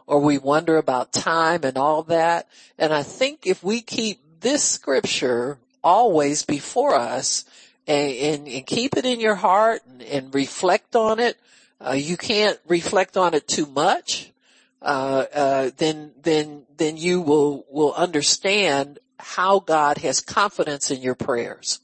[0.07, 2.49] or we wonder about time and all that.
[2.79, 7.45] And I think if we keep this scripture always before us
[7.87, 11.37] and, and, and keep it in your heart and, and reflect on it,
[11.85, 14.33] uh, you can't reflect on it too much.
[14.81, 21.15] Uh, uh, then, then, then you will, will understand how God has confidence in your
[21.15, 21.81] prayers,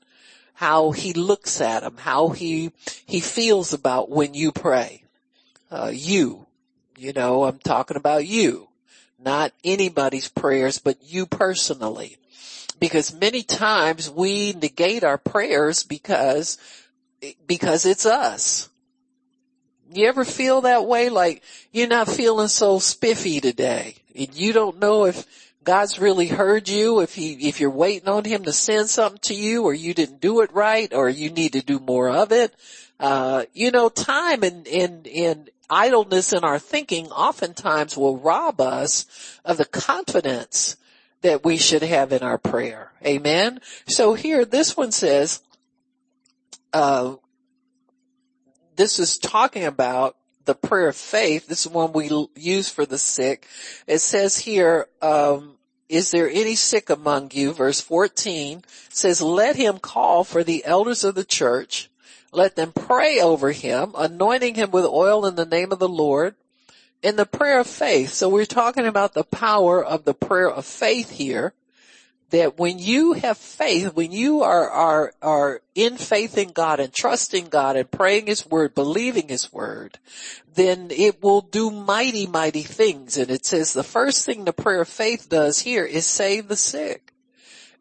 [0.55, 2.71] how he looks at them, how he,
[3.07, 5.03] he feels about when you pray.
[5.71, 6.47] Uh, you,
[6.97, 8.69] you know, I'm talking about you,
[9.19, 12.17] not anybody's prayers, but you personally.
[12.79, 16.59] Because many times we negate our prayers because,
[17.47, 18.69] because it's us.
[19.93, 21.09] You ever feel that way?
[21.09, 25.27] Like you're not feeling so spiffy today and you don't know if
[25.65, 29.35] God's really heard you, if he, if you're waiting on him to send something to
[29.35, 32.55] you or you didn't do it right or you need to do more of it.
[32.99, 39.07] Uh, you know, time and, and, and idleness in our thinking oftentimes will rob us
[39.45, 40.77] of the confidence
[41.23, 42.93] that we should have in our prayer.
[43.05, 43.61] Amen.
[43.87, 45.41] So here, this one says,
[46.73, 47.17] uh,
[48.77, 51.47] this is talking about the prayer of faith.
[51.47, 53.47] This is one we use for the sick.
[53.87, 55.57] It says here, um,
[55.89, 57.53] is there any sick among you?
[57.53, 61.91] Verse 14 says, let him call for the elders of the church
[62.33, 66.35] let them pray over him, anointing him with oil in the name of the Lord
[67.03, 68.11] in the prayer of faith.
[68.11, 71.53] So we're talking about the power of the prayer of faith here.
[72.31, 76.91] That when you have faith, when you are, are, are in faith in God and
[76.91, 79.99] trusting God and praying His word, believing His word,
[80.55, 83.19] then it will do mighty, mighty things.
[83.19, 86.57] And it says the first thing the prayer of faith does here is save the
[86.57, 87.13] sick.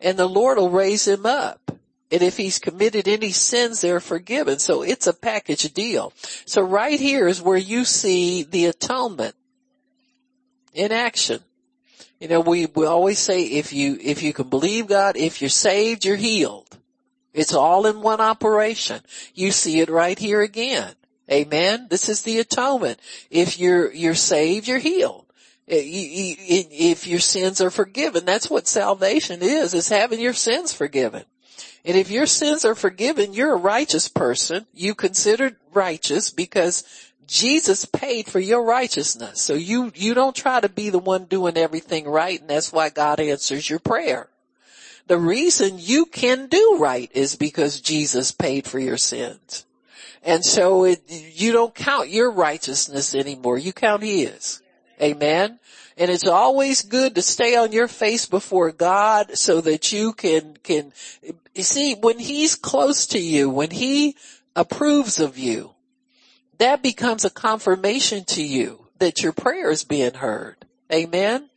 [0.01, 1.77] And the Lord will raise him up.
[2.11, 4.59] And if he's committed any sins, they're forgiven.
[4.59, 6.11] So it's a package deal.
[6.45, 9.35] So right here is where you see the atonement
[10.73, 11.39] in action.
[12.19, 15.49] You know, we, we always say if you, if you can believe God, if you're
[15.49, 16.67] saved, you're healed.
[17.33, 19.01] It's all in one operation.
[19.33, 20.93] You see it right here again.
[21.31, 21.87] Amen.
[21.89, 22.99] This is the atonement.
[23.29, 25.25] If you're, you're saved, you're healed.
[25.67, 31.23] Eh, if your sins are forgiven, that's what salvation is, is having your sins forgiven.
[31.83, 34.65] And if your sins are forgiven, you're a righteous person.
[34.73, 36.83] You considered righteous because
[37.27, 39.41] Jesus paid for your righteousness.
[39.41, 42.89] So you, you don't try to be the one doing everything right and that's why
[42.89, 44.27] God answers your prayer.
[45.07, 49.65] The reason you can do right is because Jesus paid for your sins.
[50.23, 53.57] And so it, you don't count your righteousness anymore.
[53.57, 54.61] You count His.
[55.01, 55.59] Amen.
[55.97, 60.57] And it's always good to stay on your face before God so that you can,
[60.63, 60.93] can,
[61.53, 64.15] you see, when He's close to you, when He
[64.55, 65.71] approves of you,
[66.57, 70.57] that becomes a confirmation to you that your prayer is being heard.
[70.93, 71.49] Amen.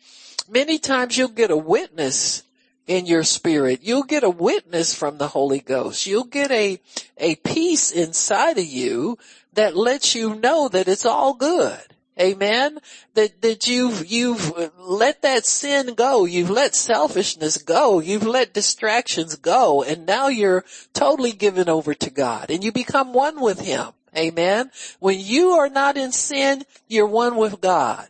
[0.49, 2.43] Many times you'll get a witness
[2.87, 3.81] in your spirit.
[3.83, 6.07] You'll get a witness from the Holy Ghost.
[6.07, 6.81] You'll get a,
[7.17, 9.19] a peace inside of you
[9.55, 11.94] that lets you know that it's all good.
[12.19, 12.79] Amen.
[13.15, 16.25] That, that you've, you've let that sin go.
[16.25, 17.99] You've let selfishness go.
[17.99, 19.83] You've let distractions go.
[19.83, 23.89] And now you're totally given over to God and you become one with Him.
[24.17, 24.71] Amen.
[25.01, 28.09] When you are not in sin, you're one with God.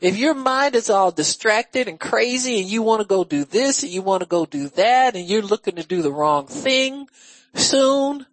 [0.00, 3.82] If your mind is all distracted and crazy and you want to go do this
[3.82, 7.08] and you want to go do that and you're looking to do the wrong thing
[7.54, 8.26] soon,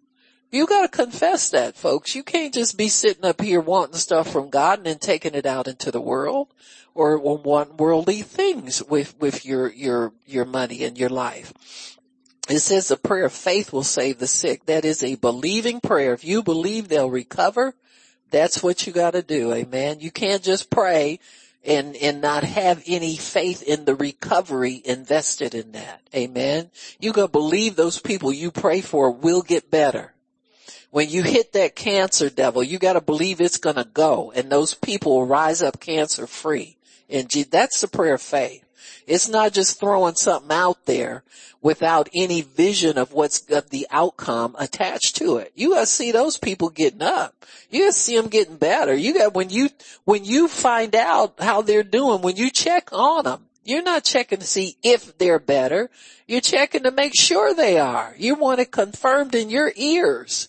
[0.52, 2.14] you gotta confess that folks.
[2.14, 5.46] You can't just be sitting up here wanting stuff from God and then taking it
[5.46, 6.48] out into the world
[6.94, 11.96] or want worldly things with, with your, your, your money and your life.
[12.48, 14.66] It says the prayer of faith will save the sick.
[14.66, 16.12] That is a believing prayer.
[16.14, 17.74] If you believe they'll recover,
[18.30, 19.52] that's what you gotta do.
[19.52, 20.00] Amen.
[20.00, 21.20] You can't just pray
[21.64, 26.00] and, and not have any faith in the recovery invested in that.
[26.12, 26.70] Amen.
[26.98, 30.12] You gotta believe those people you pray for will get better
[30.90, 35.12] when you hit that cancer devil, you gotta believe it's gonna go and those people
[35.12, 36.76] will rise up cancer free.
[37.08, 38.64] And that's the prayer of faith.
[39.06, 41.24] It's not just throwing something out there
[41.62, 45.52] without any vision of what's got the outcome attached to it.
[45.54, 47.44] You gotta see those people getting up.
[47.70, 48.94] You gotta see them getting better.
[48.94, 49.70] You got, when you,
[50.04, 54.38] when you find out how they're doing, when you check on them, you're not checking
[54.38, 55.90] to see if they're better.
[56.26, 58.14] You're checking to make sure they are.
[58.16, 60.48] You want it confirmed in your ears.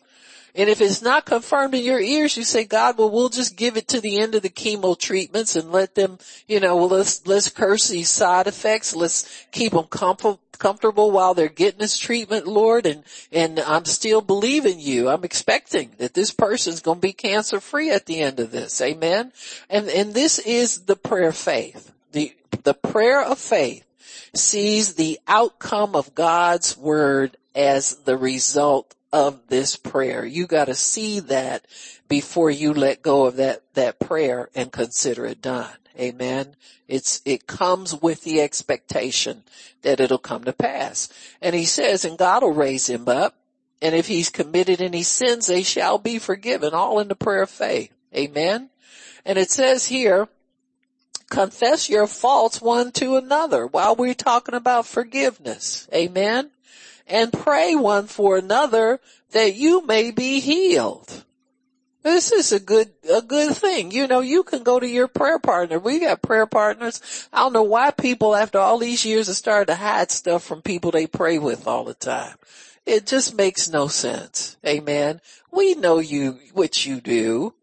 [0.55, 3.77] And if it's not confirmed in your ears, you say, God, well, we'll just give
[3.77, 7.25] it to the end of the chemo treatments and let them, you know, well, let's,
[7.25, 8.95] let's curse these side effects.
[8.95, 12.85] Let's keep them comfort, comfortable while they're getting this treatment, Lord.
[12.85, 15.09] And, and I'm still believing you.
[15.09, 18.81] I'm expecting that this person's going to be cancer free at the end of this.
[18.81, 19.31] Amen.
[19.69, 21.93] And, and this is the prayer of faith.
[22.11, 23.85] The, the prayer of faith
[24.33, 30.25] sees the outcome of God's word as the result of this prayer.
[30.25, 31.65] You gotta see that
[32.07, 35.69] before you let go of that, that prayer and consider it done.
[35.99, 36.55] Amen.
[36.87, 39.43] It's, it comes with the expectation
[39.81, 41.09] that it'll come to pass.
[41.41, 43.35] And he says, and God will raise him up.
[43.81, 47.49] And if he's committed any sins, they shall be forgiven, all in the prayer of
[47.49, 47.91] faith.
[48.15, 48.69] Amen.
[49.25, 50.27] And it says here,
[51.29, 55.87] confess your faults one to another while we're talking about forgiveness.
[55.93, 56.51] Amen
[57.07, 58.99] and pray one for another
[59.31, 61.23] that you may be healed.
[62.03, 63.91] This is a good, a good thing.
[63.91, 65.77] You know, you can go to your prayer partner.
[65.77, 67.27] We got prayer partners.
[67.31, 70.63] I don't know why people after all these years have started to hide stuff from
[70.63, 72.35] people they pray with all the time.
[72.87, 74.57] It just makes no sense.
[74.65, 75.21] Amen.
[75.51, 77.53] We know you, what you do.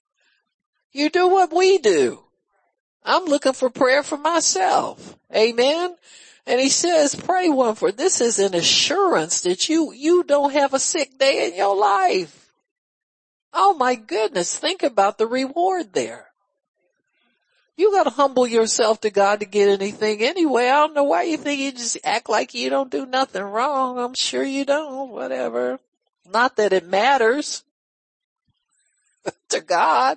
[0.93, 2.21] You do what we do.
[3.05, 5.17] I'm looking for prayer for myself.
[5.35, 5.97] Amen.
[6.49, 10.73] And he says, pray one for, this is an assurance that you, you don't have
[10.73, 12.51] a sick day in your life.
[13.53, 16.29] Oh my goodness, think about the reward there.
[17.77, 20.69] You gotta humble yourself to God to get anything anyway.
[20.69, 23.99] I don't know why you think you just act like you don't do nothing wrong.
[23.99, 25.79] I'm sure you don't, whatever.
[26.33, 27.63] Not that it matters
[29.51, 30.17] to God.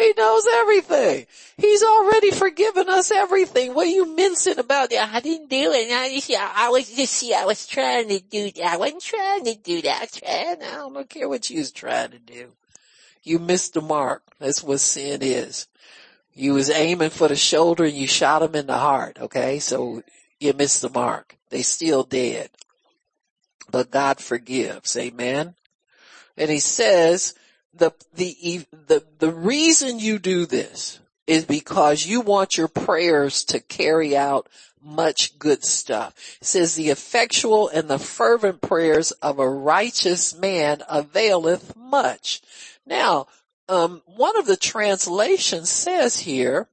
[0.00, 1.26] He knows everything.
[1.56, 3.74] He's already forgiven us everything.
[3.74, 4.90] What are you mincing about?
[4.90, 5.90] Yeah, I didn't do it.
[5.90, 8.64] I, I was just, I was trying to do that.
[8.64, 10.02] I wasn't trying to do that.
[10.02, 12.52] I, trying, I don't care what you was trying to do.
[13.22, 14.22] You missed the mark.
[14.38, 15.68] That's what sin is.
[16.32, 19.18] You was aiming for the shoulder and you shot him in the heart.
[19.20, 19.58] Okay.
[19.58, 20.02] So
[20.38, 21.36] you missed the mark.
[21.50, 22.50] They still dead.
[23.70, 24.96] But God forgives.
[24.96, 25.54] Amen.
[26.36, 27.34] And he says,
[27.74, 33.60] the, the, the, the reason you do this is because you want your prayers to
[33.60, 34.48] carry out
[34.82, 36.14] much good stuff.
[36.40, 42.40] It says the effectual and the fervent prayers of a righteous man availeth much.
[42.86, 43.26] Now,
[43.68, 46.68] um, one of the translations says here,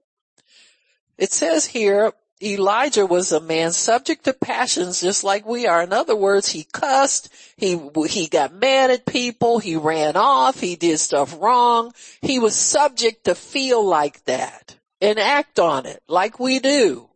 [1.18, 5.82] it says here, Elijah was a man subject to passions just like we are.
[5.82, 10.76] In other words, he cussed, he, he got mad at people, he ran off, he
[10.76, 11.94] did stuff wrong.
[12.22, 17.10] He was subject to feel like that and act on it like we do.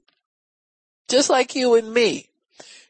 [1.07, 2.29] Just like you and me.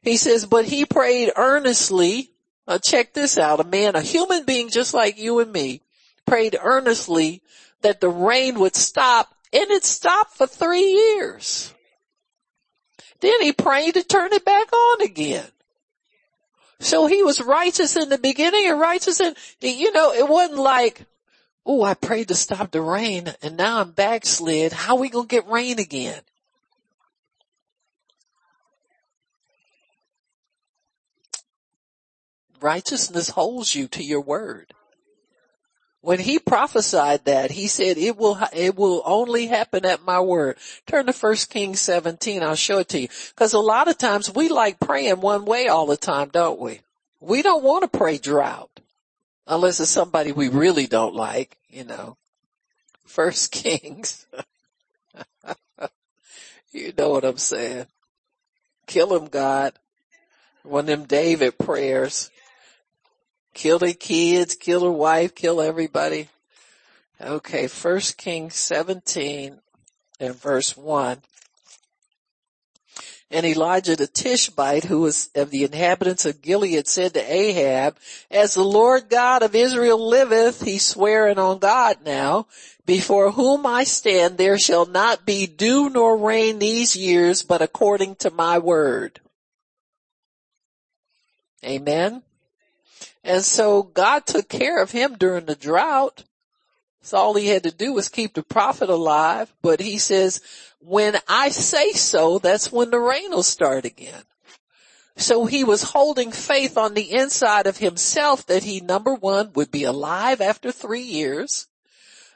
[0.01, 2.31] He says, but he prayed earnestly.
[2.65, 3.59] Uh, check this out.
[3.59, 5.81] A man, a human being just like you and me
[6.25, 7.41] prayed earnestly
[7.81, 11.73] that the rain would stop and it stopped for three years.
[13.21, 15.45] Then he prayed to turn it back on again.
[16.79, 21.05] So he was righteous in the beginning and righteous in, you know, it wasn't like,
[21.63, 24.73] oh, I prayed to stop the rain and now I'm backslid.
[24.73, 26.21] How we gonna get rain again?
[32.59, 34.73] Righteousness holds you to your word.
[36.01, 40.57] When he prophesied that, he said, it will, it will only happen at my word.
[40.87, 43.07] Turn to 1 Kings 17, I'll show it to you.
[43.35, 46.81] Cause a lot of times we like praying one way all the time, don't we?
[47.19, 48.71] We don't want to pray drought.
[49.45, 52.17] Unless it's somebody we really don't like, you know.
[53.05, 54.25] First Kings.
[56.71, 57.85] you know what I'm saying.
[58.87, 59.73] Kill him, God.
[60.63, 62.31] One of them David prayers.
[63.53, 66.29] Kill the kids, kill her wife, kill everybody.
[67.19, 69.59] Okay, First Kings 17
[70.19, 71.19] and verse 1.
[73.29, 77.97] And Elijah the Tishbite, who was of the inhabitants of Gilead, said to Ahab,
[78.29, 82.47] As the Lord God of Israel liveth, he's swearing on God now,
[82.85, 88.15] before whom I stand there shall not be dew nor rain these years, but according
[88.15, 89.21] to my word.
[91.63, 92.23] Amen.
[93.23, 96.23] And so God took care of him during the drought.
[97.01, 99.53] So all he had to do was keep the prophet alive.
[99.61, 100.41] But he says,
[100.79, 104.23] when I say so, that's when the rain will start again.
[105.17, 109.69] So he was holding faith on the inside of himself that he, number one, would
[109.69, 111.67] be alive after three years.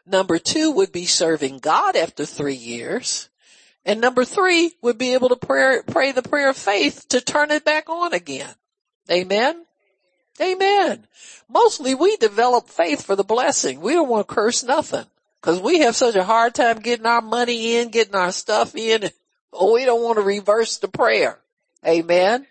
[0.06, 3.30] Number two would be serving God after three years.
[3.86, 7.52] And number three would be able to pray, pray the prayer of faith to turn
[7.52, 8.54] it back on again.
[9.10, 9.66] Amen.
[10.42, 11.08] Amen.
[11.50, 13.80] Mostly we develop faith for the blessing.
[13.80, 15.06] We don't want to curse nothing
[15.40, 19.10] because we have such a hard time getting our money in, getting our stuff in.
[19.54, 21.40] Oh, we don't want to reverse the prayer.
[21.86, 22.48] Amen.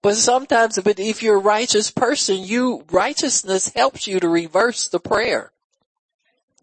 [0.00, 4.98] But sometimes but if you're a righteous person, you, righteousness helps you to reverse the
[4.98, 5.52] prayer.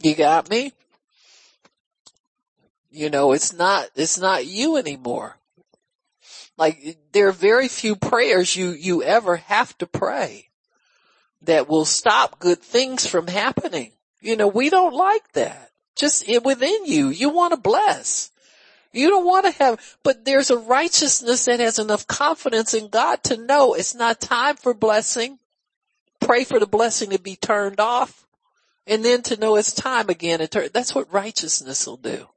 [0.02, 0.74] You got me?
[2.92, 5.39] You know, it's not, it's not you anymore.
[6.60, 10.50] Like there are very few prayers you, you ever have to pray
[11.44, 13.94] that will stop good things from happening.
[14.20, 15.72] You know, we don't like that.
[15.96, 18.32] Just within you, you want to bless.
[18.92, 23.24] You don't want to have, but there's a righteousness that has enough confidence in God
[23.24, 25.40] to know it's not time for blessing.
[26.20, 28.28] Pray for the blessing to be turned off
[28.86, 30.46] and then to know it's time again.
[30.74, 32.28] That's what righteousness will do.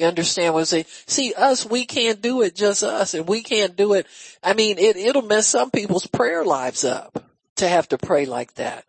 [0.00, 0.86] You understand what I'm saying?
[1.06, 4.06] See, us, we can't do it just us and we can't do it.
[4.42, 7.22] I mean, it, it'll mess some people's prayer lives up
[7.56, 8.86] to have to pray like that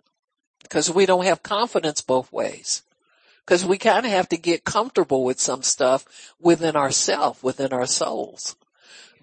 [0.63, 2.83] because we don't have confidence both ways.
[3.45, 6.05] Cause we kind of have to get comfortable with some stuff
[6.39, 8.55] within ourselves, within our souls.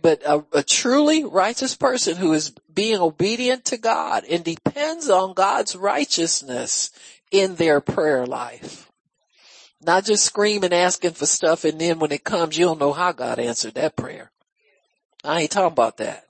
[0.03, 5.33] But a, a truly righteous person who is being obedient to God and depends on
[5.33, 6.91] God's righteousness
[7.31, 8.88] in their prayer life
[9.89, 13.11] not just screaming asking for stuff and then when it comes you don't know how
[13.11, 14.31] God answered that prayer.
[15.25, 16.27] I ain't talking about that.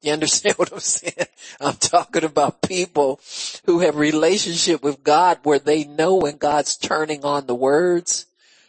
[0.00, 1.28] You understand what I'm saying?
[1.60, 3.20] I'm talking about people
[3.66, 8.24] who have relationship with God where they know when God's turning on the words,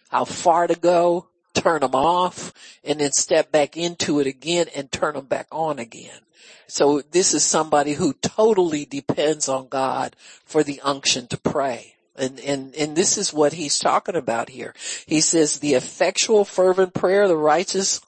[0.10, 2.52] how far to go, turn them off,
[2.84, 6.20] and then step back into it again and turn them back on again.
[6.68, 11.93] So this is somebody who totally depends on God for the unction to pray.
[12.16, 14.74] And, and, and this is what he's talking about here.
[15.06, 18.02] He says, the effectual fervent prayer of the righteous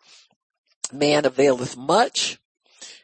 [0.94, 2.40] man availeth much.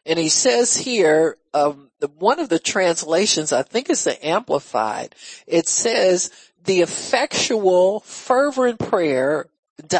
[0.06, 5.16] And he says here, um, one of the translations, I think it's the Amplified,
[5.48, 6.32] it says,
[6.64, 9.48] the effectual fervent prayer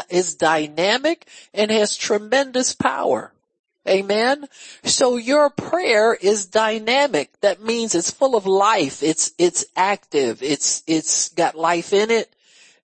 [0.08, 3.31] is dynamic and has tremendous power.
[3.88, 4.46] Amen.
[4.84, 7.30] So your prayer is dynamic.
[7.40, 9.02] That means it's full of life.
[9.02, 10.42] It's, it's active.
[10.42, 12.32] It's, it's got life in it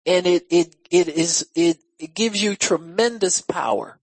[0.04, 3.98] and it, it, it is, it, it gives you tremendous power.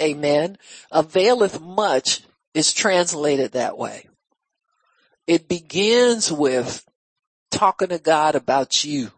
[0.00, 0.56] Amen.
[0.90, 2.22] Availeth much
[2.54, 4.06] is translated that way.
[5.26, 6.86] It begins with
[7.50, 9.10] talking to God about you.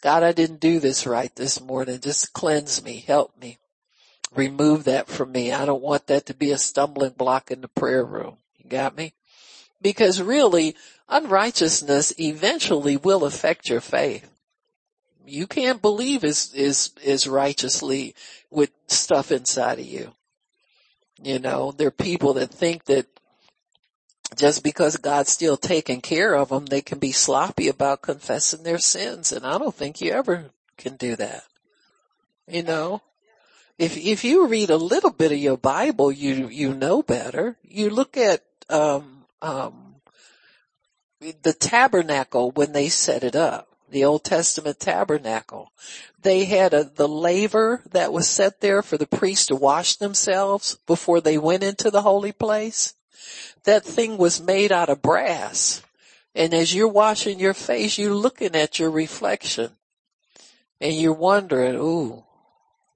[0.00, 1.98] God, I didn't do this right this morning.
[2.00, 3.02] Just cleanse me.
[3.04, 3.58] Help me
[4.36, 5.52] remove that from me.
[5.52, 8.36] I don't want that to be a stumbling block in the prayer room.
[8.58, 9.14] You got me?
[9.80, 10.74] Because really,
[11.08, 14.30] unrighteousness eventually will affect your faith.
[15.26, 18.14] You can't believe as, as, as righteously
[18.50, 20.12] with stuff inside of you.
[21.22, 23.06] You know, there are people that think that
[24.36, 28.78] just because God's still taking care of them, they can be sloppy about confessing their
[28.78, 29.32] sins.
[29.32, 31.44] And I don't think you ever can do that.
[32.48, 33.02] You know,
[33.78, 37.56] if if you read a little bit of your Bible, you you know better.
[37.62, 39.96] You look at um, um,
[41.42, 45.72] the tabernacle when they set it up, the Old Testament tabernacle.
[46.22, 50.78] They had a, the laver that was set there for the priests to wash themselves
[50.86, 52.94] before they went into the holy place.
[53.64, 55.82] That thing was made out of brass.
[56.34, 59.70] And as you're washing your face, you're looking at your reflection
[60.80, 62.24] and you're wondering, ooh,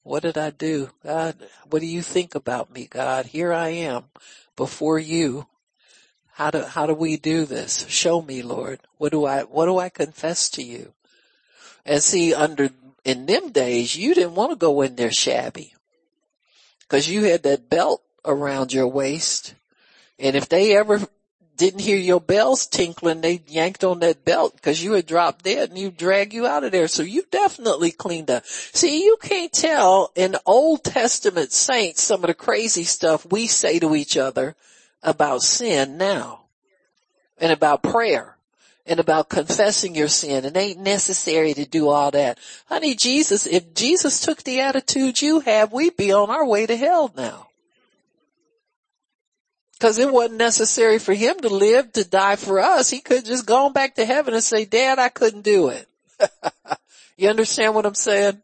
[0.09, 0.89] what did I do?
[1.05, 1.37] God,
[1.69, 3.27] what do you think about me, God?
[3.27, 4.05] Here I am
[4.57, 5.47] before you.
[6.33, 7.87] How do, how do we do this?
[7.89, 8.81] Show me, Lord.
[8.97, 10.95] What do I, what do I confess to you?
[11.85, 12.71] And see, under,
[13.05, 15.75] in them days, you didn't want to go in there shabby.
[16.89, 19.55] Cause you had that belt around your waist.
[20.19, 21.07] And if they ever
[21.59, 25.69] didn't hear your bells tinkling, they yanked on that belt because you had dropped dead
[25.69, 26.89] and you drag you out of there.
[26.89, 28.47] So you definitely cleaned up.
[28.47, 33.79] See, you can't tell in Old Testament saints some of the crazy stuff we say
[33.81, 34.57] to each other
[35.03, 36.45] about sin now
[37.37, 38.37] and about prayer
[38.87, 40.45] and about confessing your sin.
[40.45, 42.39] It ain't necessary to do all that.
[42.67, 46.77] Honey, Jesus, if Jesus took the attitude you have, we'd be on our way to
[46.77, 47.48] hell now.
[49.81, 52.91] Cause it wasn't necessary for him to live to die for us.
[52.91, 55.89] He could just gone back to heaven and say, dad, I couldn't do it.
[57.17, 58.43] you understand what I'm saying?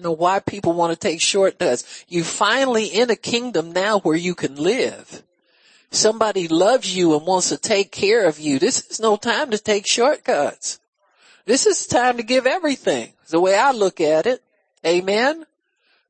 [0.00, 2.04] Know why people want to take shortcuts.
[2.08, 5.22] You finally in a kingdom now where you can live.
[5.90, 8.58] Somebody loves you and wants to take care of you.
[8.58, 10.80] This is no time to take shortcuts.
[11.44, 13.12] This is time to give everything.
[13.28, 14.42] The way I look at it.
[14.84, 15.44] Amen.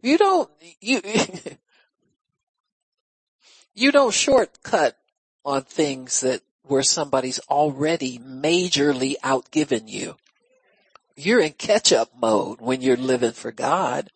[0.02, 0.50] You don't,
[0.80, 1.00] you,
[3.74, 4.96] you don't shortcut
[5.44, 10.16] on things that where somebody's already majorly outgiven you.
[11.16, 14.10] You're in catch up mode when you're living for God.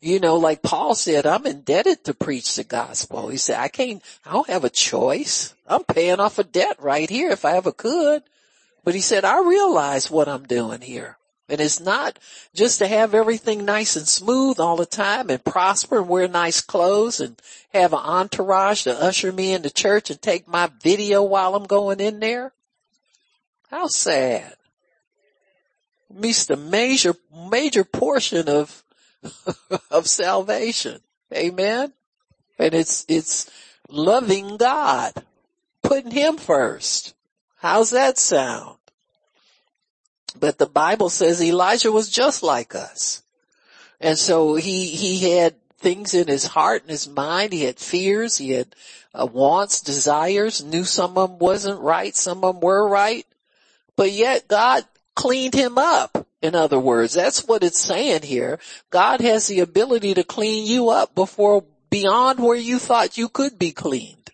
[0.00, 3.28] You know, like Paul said, I'm indebted to preach the gospel.
[3.28, 5.54] He said, I can't, I don't have a choice.
[5.66, 8.22] I'm paying off a debt right here if I ever could.
[8.82, 11.18] But he said, I realize what I'm doing here.
[11.50, 12.18] And it's not
[12.54, 16.60] just to have everything nice and smooth all the time and prosper and wear nice
[16.60, 17.40] clothes and
[17.74, 21.98] have an entourage to usher me into church and take my video while I'm going
[21.98, 22.52] in there.
[23.68, 24.54] How sad.
[26.12, 27.16] Missed a major,
[27.50, 28.84] major portion of,
[29.90, 31.00] of salvation.
[31.34, 31.92] Amen.
[32.58, 33.50] And it's, it's
[33.88, 35.12] loving God,
[35.82, 37.14] putting Him first.
[37.56, 38.79] How's that sound?
[40.38, 43.22] But the Bible says Elijah was just like us.
[44.00, 47.52] And so he, he had things in his heart and his mind.
[47.52, 48.38] He had fears.
[48.38, 48.74] He had
[49.14, 52.14] uh, wants, desires, knew some of them wasn't right.
[52.14, 53.26] Some of them were right.
[53.96, 56.26] But yet God cleaned him up.
[56.42, 58.58] In other words, that's what it's saying here.
[58.88, 63.58] God has the ability to clean you up before beyond where you thought you could
[63.58, 64.30] be cleaned.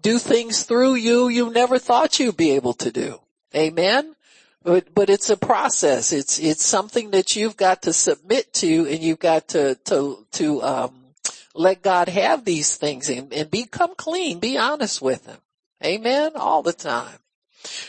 [0.00, 3.20] Do things through you you never thought you'd be able to do.
[3.54, 4.14] Amen.
[4.62, 6.12] But, but it's a process.
[6.12, 10.62] It's, it's something that you've got to submit to and you've got to, to, to,
[10.62, 11.00] um,
[11.54, 14.38] let God have these things and, and become clean.
[14.38, 15.38] Be honest with him.
[15.84, 16.32] Amen.
[16.36, 17.18] All the time.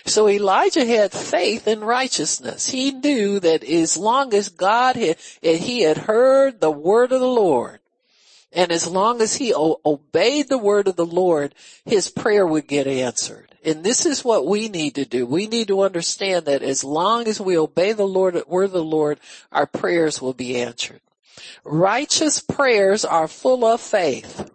[0.06, 2.70] So Elijah had faith in righteousness.
[2.70, 7.28] He knew that as long as God had, he had heard the word of the
[7.28, 7.80] Lord,
[8.52, 11.56] and as long as he o- obeyed the word of the Lord,
[11.86, 13.51] his prayer would get answered.
[13.64, 15.26] And this is what we need to do.
[15.26, 19.20] We need to understand that as long as we obey the Lord, of the Lord,
[19.52, 21.02] our prayers will be answered.
[21.64, 24.52] Righteous prayers are full of faith.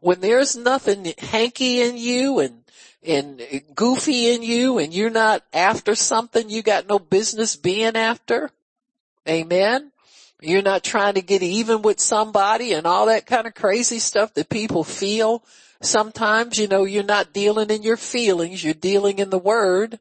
[0.00, 2.64] When there's nothing hanky in you and
[3.02, 3.40] and
[3.74, 8.50] goofy in you and you're not after something you got no business being after.
[9.28, 9.92] Amen.
[10.42, 14.34] You're not trying to get even with somebody and all that kind of crazy stuff
[14.34, 15.44] that people feel.
[15.82, 19.98] Sometimes, you know, you're not dealing in your feelings, you're dealing in the word.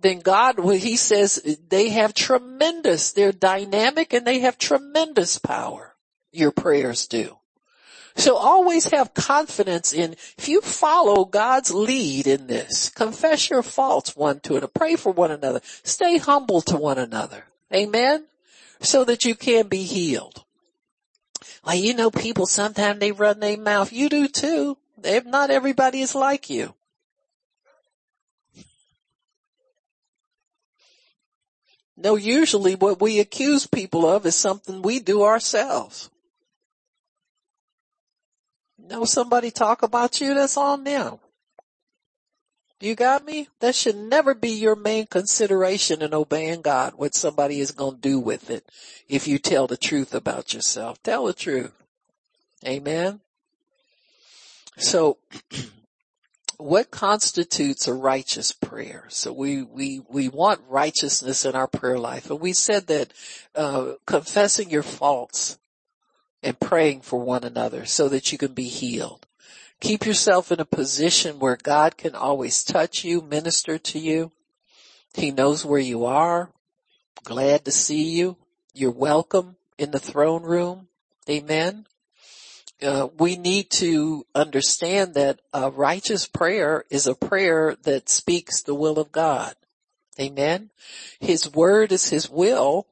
[0.00, 5.94] Then God, when he says they have tremendous, they're dynamic and they have tremendous power.
[6.32, 7.38] Your prayers do.
[8.14, 14.16] So always have confidence in, if you follow God's lead in this, confess your faults
[14.16, 17.44] one to another, pray for one another, stay humble to one another.
[17.72, 18.26] Amen?
[18.80, 20.44] So that you can be healed.
[21.64, 23.92] Well, you know people sometimes they run their mouth.
[23.92, 24.78] You do too.
[25.02, 26.74] If not everybody is like you.
[31.96, 36.10] No, usually what we accuse people of is something we do ourselves.
[38.78, 41.18] Know somebody talk about you, that's on them.
[42.80, 43.48] You got me?
[43.58, 48.00] That should never be your main consideration in obeying God, what somebody is going to
[48.00, 48.70] do with it
[49.08, 51.02] if you tell the truth about yourself.
[51.02, 51.72] Tell the truth.
[52.64, 53.20] Amen.
[54.76, 55.18] So
[56.58, 59.06] what constitutes a righteous prayer?
[59.08, 62.30] So we, we, we want righteousness in our prayer life.
[62.30, 63.12] And we said that,
[63.56, 65.58] uh, confessing your faults
[66.44, 69.26] and praying for one another so that you can be healed.
[69.80, 74.32] Keep yourself in a position where God can always touch you, minister to you.
[75.14, 76.50] He knows where you are.
[77.22, 78.36] Glad to see you.
[78.74, 80.88] You're welcome in the throne room.
[81.30, 81.86] Amen.
[82.82, 88.74] Uh, we need to understand that a righteous prayer is a prayer that speaks the
[88.74, 89.54] will of God.
[90.20, 90.70] Amen.
[91.20, 92.86] His word is his will,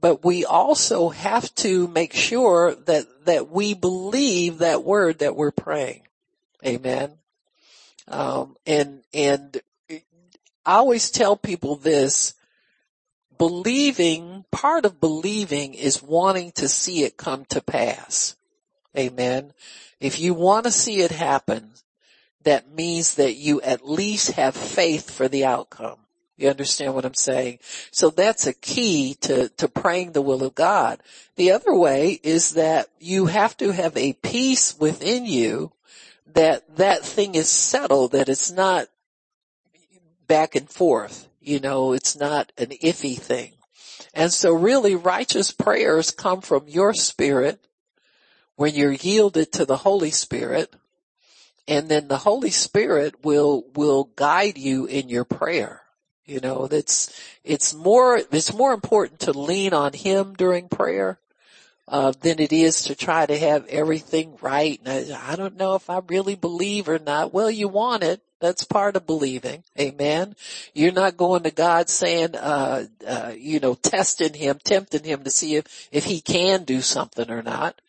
[0.00, 5.50] but we also have to make sure that, that we believe that word that we're
[5.50, 6.02] praying.
[6.64, 7.12] Amen.
[8.08, 9.60] Um, and, and
[10.64, 12.34] I always tell people this,
[13.36, 18.36] believing, part of believing is wanting to see it come to pass.
[18.96, 19.52] Amen.
[20.00, 21.72] If you want to see it happen,
[22.44, 25.98] that means that you at least have faith for the outcome.
[26.36, 27.60] You understand what I'm saying?
[27.90, 31.02] So that's a key to, to praying the will of God.
[31.36, 35.72] The other way is that you have to have a peace within you
[36.36, 38.88] that that thing is settled, that it's not
[40.26, 41.28] back and forth.
[41.40, 43.52] You know, it's not an iffy thing.
[44.12, 47.66] And so really righteous prayers come from your spirit
[48.56, 50.74] when you're yielded to the Holy Spirit
[51.68, 55.82] and then the Holy Spirit will, will guide you in your prayer.
[56.24, 61.18] You know, that's, it's more, it's more important to lean on Him during prayer,
[61.88, 64.80] uh, than it is to try to have everything right.
[64.84, 67.32] And I, I don't know if I really believe or not.
[67.32, 68.20] Well, you want it.
[68.38, 69.64] That's part of believing.
[69.80, 70.36] Amen.
[70.74, 75.30] You're not going to God saying, uh, uh, you know, testing him, tempting him to
[75.30, 77.80] see if, if he can do something or not.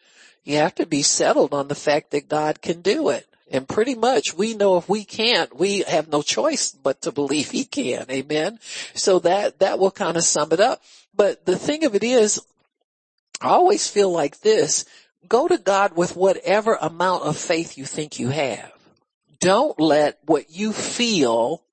[0.45, 3.27] You have to be settled on the fact that God can do it.
[3.51, 7.51] And pretty much we know if we can't, we have no choice but to believe
[7.51, 8.05] he can.
[8.09, 8.59] Amen.
[8.93, 10.81] So that, that will kind of sum it up.
[11.15, 12.41] But the thing of it is,
[13.41, 14.85] I always feel like this,
[15.27, 18.71] go to God with whatever amount of faith you think you have.
[19.39, 21.63] Don't let what you feel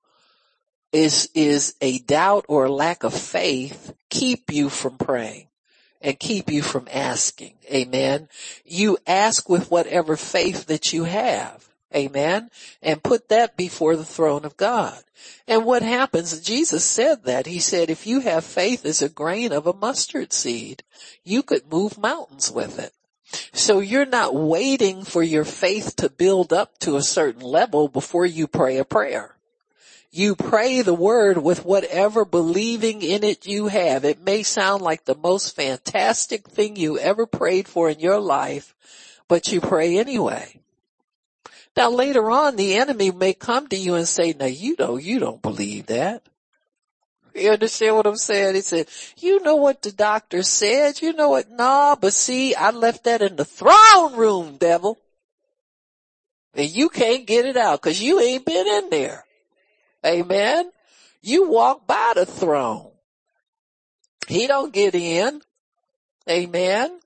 [0.91, 5.47] is, is a doubt or a lack of faith keep you from praying
[6.01, 7.55] and keep you from asking.
[7.71, 8.29] Amen.
[8.63, 11.67] You ask with whatever faith that you have.
[11.95, 12.49] Amen.
[12.81, 15.01] And put that before the throne of God.
[15.47, 17.45] And what happens, Jesus said that.
[17.45, 20.83] He said, if you have faith as a grain of a mustard seed,
[21.23, 22.93] you could move mountains with it.
[23.53, 28.25] So you're not waiting for your faith to build up to a certain level before
[28.25, 29.35] you pray a prayer.
[30.11, 34.05] You pray the word with whatever believing in it you have.
[34.05, 38.73] It may sound like the most fantastic thing you ever prayed for in your life,
[39.27, 40.61] but you pray anyway.
[41.77, 45.19] Now later on, the enemy may come to you and say, now you know, you
[45.19, 46.23] don't believe that.
[47.33, 48.55] You understand what I'm saying?
[48.55, 52.71] He said, you know what the doctor said, you know what, nah, but see, I
[52.71, 54.97] left that in the throne room, devil.
[56.53, 59.25] And you can't get it out cause you ain't been in there.
[60.05, 60.71] Amen.
[61.21, 62.91] You walk by the throne.
[64.27, 65.41] He don't get in.
[66.29, 66.99] Amen.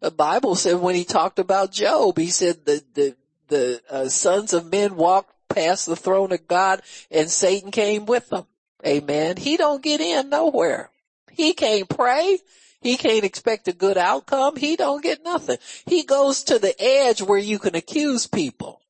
[0.00, 3.16] The Bible said when he talked about Job, he said the, the,
[3.48, 8.28] the uh, sons of men walked past the throne of God and Satan came with
[8.28, 8.46] them.
[8.86, 9.36] Amen.
[9.36, 10.90] He don't get in nowhere.
[11.30, 12.38] He can't pray.
[12.80, 14.56] He can't expect a good outcome.
[14.56, 15.56] He don't get nothing.
[15.86, 18.80] He goes to the edge where you can accuse people.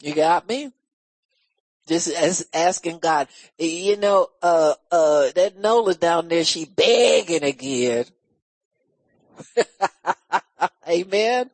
[0.00, 0.70] You got me?
[1.86, 3.28] Just as asking God,
[3.58, 8.04] you know, uh, uh, that Nola down there, she begging again.
[10.88, 11.50] Amen.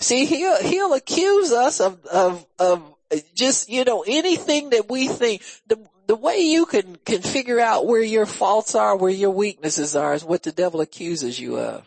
[0.00, 2.94] See, he'll, he'll accuse us of, of, of
[3.34, 7.86] just, you know, anything that we think, the, the way you can, can figure out
[7.86, 11.84] where your faults are, where your weaknesses are is what the devil accuses you of.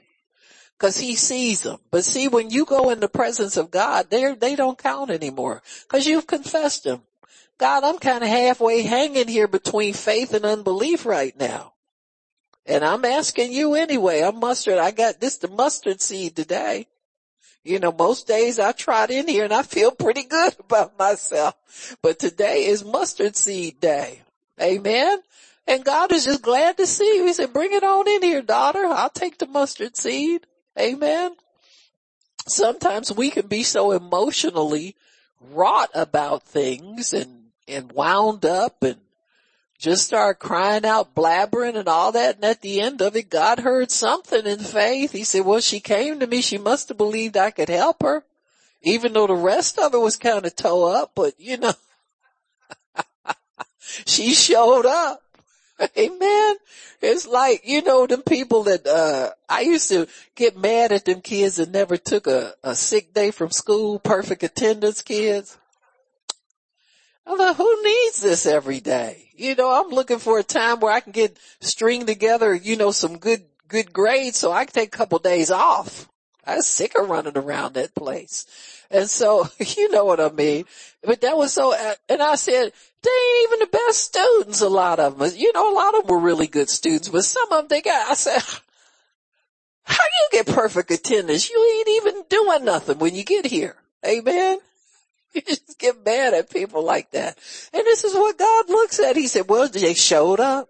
[0.78, 1.78] Cause he sees them.
[1.92, 5.62] But see, when you go in the presence of God, they they don't count anymore.
[5.88, 7.04] Cause you've confessed them.
[7.60, 11.74] God, I'm kind of halfway hanging here between faith and unbelief right now.
[12.66, 14.22] And I'm asking you anyway.
[14.22, 14.78] I'm mustard.
[14.78, 16.88] I got this the mustard seed today.
[17.64, 21.55] You know, most days I trot in here and I feel pretty good about myself.
[22.01, 24.22] But today is mustard seed day.
[24.62, 25.20] Amen.
[25.68, 27.26] And God is just glad to see you.
[27.26, 28.86] He said, bring it on in here, daughter.
[28.86, 30.45] I'll take the mustard seed.
[30.80, 31.36] Amen.
[32.47, 34.95] Sometimes we can be so emotionally
[35.39, 37.38] wrought about things and
[37.68, 38.97] and wound up and
[39.82, 42.36] just start crying out, blabbering and all that.
[42.36, 45.11] And at the end of it, God heard something in faith.
[45.11, 46.41] He said, well, she came to me.
[46.41, 48.23] She must have believed I could help her,
[48.84, 51.73] even though the rest of it was kind of toe up, but you know,
[53.79, 55.23] she showed up.
[55.97, 56.55] Amen.
[57.01, 61.21] It's like, you know, them people that, uh, I used to get mad at them
[61.21, 65.57] kids that never took a, a sick day from school, perfect attendance kids.
[67.25, 69.30] I'm like, who needs this every day?
[69.42, 72.92] You know, I'm looking for a time where I can get string together, you know,
[72.92, 76.08] some good, good grades so I can take a couple of days off.
[76.46, 78.46] I was sick of running around that place.
[78.92, 80.66] And so, you know what I mean?
[81.04, 82.72] But that was so, uh, and I said,
[83.02, 85.32] they ain't even the best students, a lot of them.
[85.36, 87.82] You know, a lot of them were really good students, but some of them they
[87.82, 88.44] got, I said,
[89.84, 91.50] how you get perfect attendance?
[91.50, 93.76] You ain't even doing nothing when you get here.
[94.06, 94.60] Amen.
[95.36, 97.38] You just get mad at people like that.
[97.73, 99.15] And this is what God looks at.
[99.15, 100.67] He said, well, they showed up.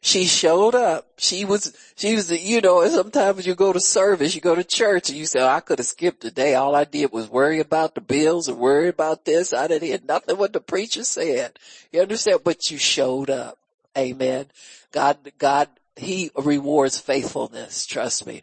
[0.00, 1.06] She showed up.
[1.16, 5.08] She was, she was, you know, sometimes you go to service, you go to church
[5.08, 6.54] and you say, oh, I could have skipped the day.
[6.54, 9.52] All I did was worry about the bills and worry about this.
[9.52, 11.58] I didn't hear nothing what the preacher said.
[11.92, 12.40] You understand?
[12.44, 13.58] But you showed up.
[13.96, 14.46] Amen.
[14.92, 17.84] God, God, He rewards faithfulness.
[17.86, 18.42] Trust me.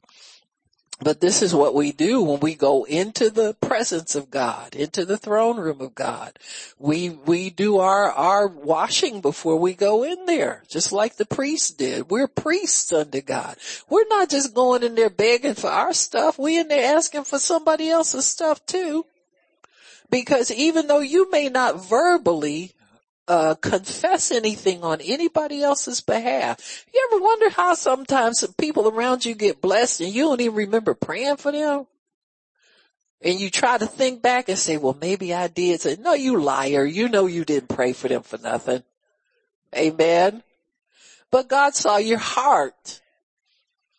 [1.01, 5.03] But this is what we do when we go into the presence of God, into
[5.03, 6.39] the throne room of God.
[6.79, 11.71] We, we do our, our washing before we go in there, just like the priests
[11.71, 12.09] did.
[12.09, 13.57] We're priests unto God.
[13.89, 16.39] We're not just going in there begging for our stuff.
[16.39, 19.05] We in there asking for somebody else's stuff too.
[20.09, 22.74] Because even though you may not verbally
[23.27, 26.85] uh, confess anything on anybody else's behalf.
[26.93, 30.93] You ever wonder how sometimes people around you get blessed and you don't even remember
[30.93, 31.87] praying for them?
[33.21, 35.81] And you try to think back and say, well, maybe I did.
[35.81, 36.85] Say, no, you liar.
[36.85, 38.83] You know you didn't pray for them for nothing.
[39.75, 40.43] Amen.
[41.31, 43.01] But God saw your heart.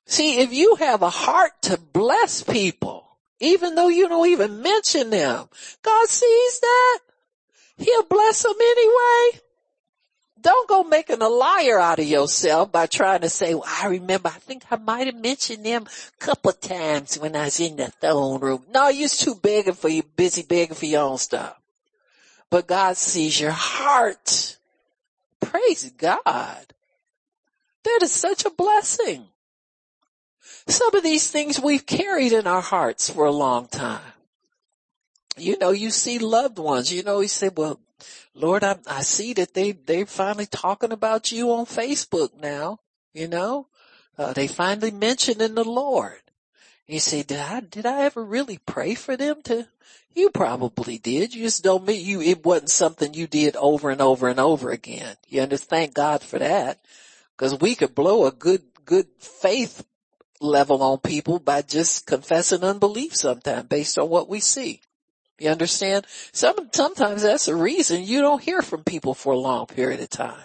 [0.06, 5.10] See, if you have a heart to bless people, even though you don't even mention
[5.10, 5.48] them,
[5.82, 7.00] God sees that.
[7.78, 9.40] He'll bless them anyway.
[10.40, 14.28] Don't go making a liar out of yourself by trying to say, well, I remember,
[14.28, 17.88] I think I might have mentioned them a couple times when I was in the
[17.88, 18.64] throne room.
[18.72, 21.58] No, you're too begging for you, busy begging for your own stuff.
[22.50, 24.56] But God sees your heart.
[25.40, 26.66] Praise God.
[27.84, 29.26] That is such a blessing.
[30.68, 34.12] Some of these things we've carried in our hearts for a long time
[35.36, 37.80] you know, you see loved ones, you know, he said, well,
[38.34, 42.80] Lord, I, I see that they, they're finally talking about you on Facebook now,
[43.12, 43.68] you know,
[44.18, 46.20] uh, they finally mentioning the Lord.
[46.86, 49.66] You say, did I, did I ever really pray for them to,
[50.14, 51.34] you probably did.
[51.34, 54.70] You just don't mean you, it wasn't something you did over and over and over
[54.70, 55.16] again.
[55.28, 55.68] You understand?
[55.68, 56.80] Thank God for that.
[57.36, 59.84] Cause we could blow a good, good faith
[60.40, 64.80] level on people by just confessing unbelief sometimes based on what we see.
[65.38, 66.06] You understand?
[66.32, 70.10] Some, sometimes that's the reason you don't hear from people for a long period of
[70.10, 70.44] time.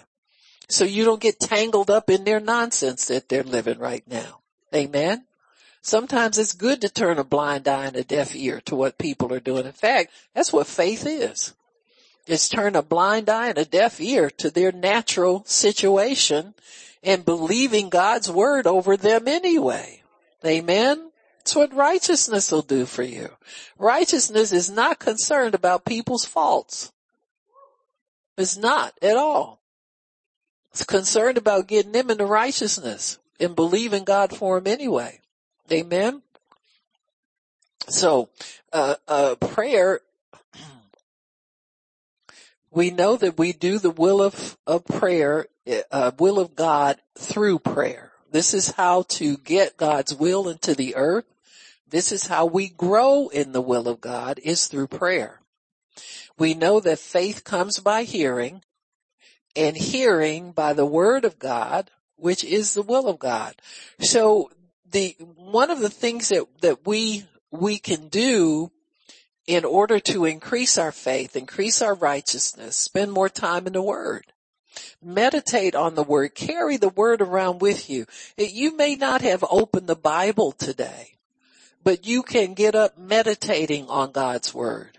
[0.68, 4.40] So you don't get tangled up in their nonsense that they're living right now.
[4.74, 5.24] Amen.
[5.82, 9.32] Sometimes it's good to turn a blind eye and a deaf ear to what people
[9.32, 9.66] are doing.
[9.66, 11.54] In fact, that's what faith is.
[12.26, 16.54] It's turn a blind eye and a deaf ear to their natural situation
[17.02, 20.02] and believing God's word over them anyway.
[20.44, 21.11] Amen.
[21.42, 23.30] That's what righteousness will do for you.
[23.76, 26.92] Righteousness is not concerned about people's faults.
[28.38, 29.60] It's not at all.
[30.70, 35.18] It's concerned about getting them into righteousness and believing God for them anyway.
[35.70, 36.22] Amen.
[37.88, 38.28] So,
[38.72, 40.00] uh, uh, prayer,
[42.70, 45.46] we know that we do the will of, of prayer,
[45.90, 48.11] uh, will of God through prayer.
[48.32, 51.26] This is how to get God's will into the earth.
[51.88, 55.40] This is how we grow in the will of God is through prayer.
[56.38, 58.62] We know that faith comes by hearing
[59.54, 63.54] and hearing by the word of God, which is the will of God.
[64.00, 64.50] So
[64.90, 68.72] the, one of the things that, that we, we can do
[69.46, 74.32] in order to increase our faith, increase our righteousness, spend more time in the word.
[75.02, 78.06] Meditate on the word, carry the word around with you.
[78.36, 81.12] You may not have opened the Bible today
[81.84, 84.98] but you can get up meditating on God's word.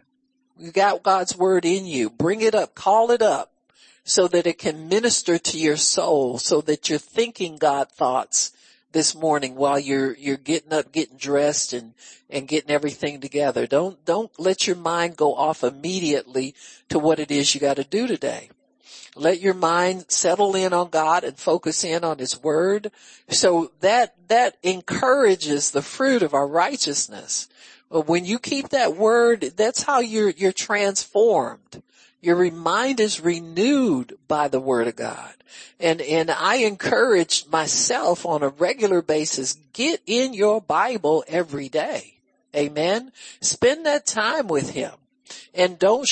[0.58, 2.10] You got God's word in you.
[2.10, 3.52] Bring it up, call it up
[4.04, 8.52] so that it can minister to your soul so that you're thinking God thoughts
[8.92, 11.94] this morning while you're, you're getting up, getting dressed and,
[12.30, 13.66] and getting everything together.
[13.66, 16.54] Don't, don't let your mind go off immediately
[16.90, 18.50] to what it is you got to do today.
[19.16, 22.92] Let your mind settle in on God and focus in on His Word.
[23.30, 27.48] So that, that encourages the fruit of our righteousness.
[27.90, 31.84] When you keep that word, that's how you're, you're transformed.
[32.22, 35.34] Your mind is renewed by the word of God.
[35.80, 42.16] And, and I encourage myself on a regular basis, get in your Bible every day.
[42.56, 43.12] Amen.
[43.42, 44.94] Spend that time with him
[45.54, 46.08] and don't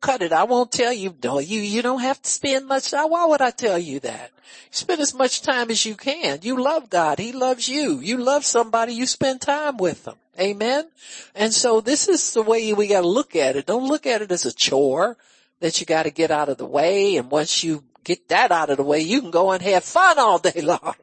[0.00, 0.32] shortcut it.
[0.32, 3.10] I won't tell you, don't you, you don't have to spend much time.
[3.10, 4.30] Why would I tell you that?
[4.70, 6.40] Spend as much time as you can.
[6.42, 7.18] You love God.
[7.18, 8.00] He loves you.
[8.00, 8.94] You love somebody.
[8.94, 10.16] You spend time with them.
[10.38, 10.88] Amen.
[11.34, 13.66] And so this is the way we got to look at it.
[13.66, 15.16] Don't look at it as a chore
[15.60, 17.16] that you got to get out of the way.
[17.16, 20.18] And once you get that out of the way, you can go and have fun
[20.18, 20.94] all day long.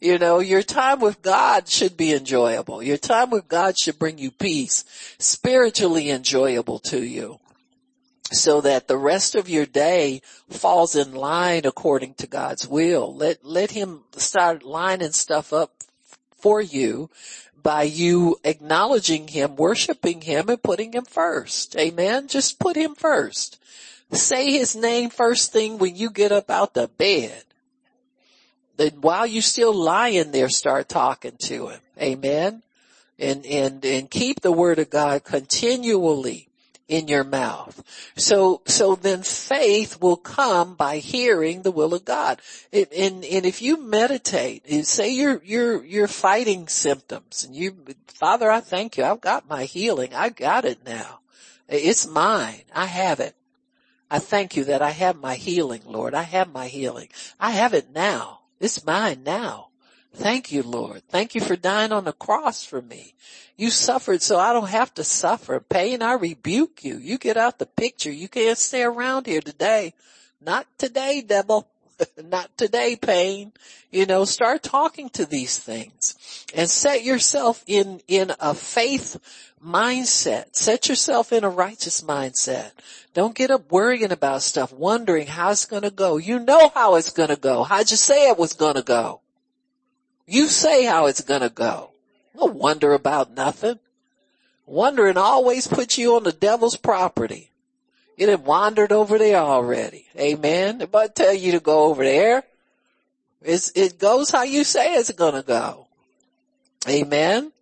[0.00, 2.82] You know, your time with God should be enjoyable.
[2.82, 4.84] Your time with God should bring you peace,
[5.18, 7.40] spiritually enjoyable to you
[8.34, 13.14] so that the rest of your day falls in line according to God's will.
[13.14, 15.72] Let, let him start lining stuff up
[16.36, 17.10] for you
[17.62, 21.76] by you acknowledging him, worshiping him and putting him first.
[21.76, 22.28] Amen.
[22.28, 23.58] Just put him first.
[24.12, 27.42] Say his name first thing when you get up out the bed.
[28.76, 31.80] Then while you're still lying there, start talking to him.
[32.00, 32.62] Amen.
[33.18, 36.48] And, and, and keep the word of God continually
[36.88, 37.82] in your mouth.
[38.16, 42.40] So, so then faith will come by hearing the will of God.
[42.72, 47.76] And, and, and if you meditate, say you're, you're, you're fighting symptoms and you,
[48.08, 49.04] Father, I thank you.
[49.04, 50.14] I've got my healing.
[50.14, 51.20] I got it now.
[51.68, 52.62] It's mine.
[52.74, 53.34] I have it.
[54.10, 56.14] I thank you that I have my healing, Lord.
[56.14, 57.08] I have my healing.
[57.40, 58.40] I have it now.
[58.60, 59.68] It's mine now.
[60.14, 61.02] Thank you, Lord.
[61.08, 63.14] Thank you for dying on the cross for me.
[63.56, 65.58] You suffered so I don't have to suffer.
[65.60, 66.98] Pain, I rebuke you.
[66.98, 68.12] You get out the picture.
[68.12, 69.92] You can't stay around here today.
[70.40, 71.68] Not today, devil.
[72.24, 73.52] Not today, pain.
[73.90, 79.16] You know, start talking to these things and set yourself in, in a faith
[79.64, 80.54] mindset.
[80.54, 82.70] Set yourself in a righteous mindset.
[83.14, 86.18] Don't get up worrying about stuff, wondering how it's gonna go.
[86.18, 87.64] You know how it's gonna go.
[87.64, 89.20] How'd you say it was gonna go?
[90.26, 91.90] You say how it's gonna go.
[92.36, 93.78] Don't wonder about nothing.
[94.66, 97.50] Wondering always puts you on the devil's property.
[98.16, 100.06] You have wandered over there already.
[100.18, 100.86] Amen.
[100.94, 102.44] I tell you to go over there,
[103.42, 105.86] it's, it goes how you say it's gonna go.
[106.88, 107.52] Amen.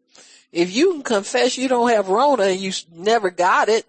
[0.53, 3.87] If you can confess you don't have Rona and you never got it,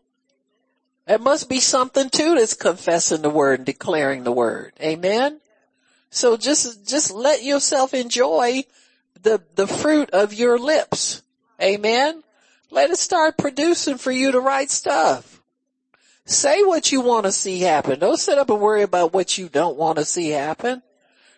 [1.05, 4.71] there must be something to this confessing the word and declaring the word.
[4.81, 5.41] Amen.
[6.13, 8.65] So just, just let yourself enjoy
[9.23, 11.23] the, the fruit of your lips.
[11.59, 12.21] Amen.
[12.69, 15.41] Let it start producing for you the right stuff.
[16.25, 17.97] Say what you want to see happen.
[17.97, 20.83] Don't sit up and worry about what you don't want to see happen.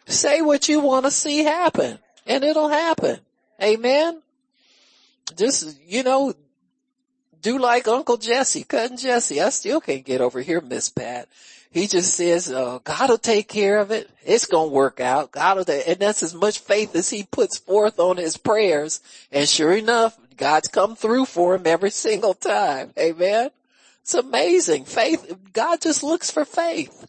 [0.07, 1.97] Say what you want to see happen
[2.28, 3.19] and it'll happen.
[3.63, 4.21] Amen.
[5.38, 6.34] Just, you know,
[7.41, 9.39] do like Uncle Jesse, cousin Jesse.
[9.39, 11.30] I still can't get over here, Miss Pat.
[11.76, 14.09] He just says, uh, God will take care of it.
[14.26, 15.34] It's going to work out.
[15.34, 19.01] God will, and that's as much faith as he puts forth on his prayers.
[19.30, 22.93] And sure enough, God's come through for him every single time.
[22.97, 23.49] Amen.
[24.03, 24.86] It's amazing.
[24.86, 27.07] Faith, God just looks for faith.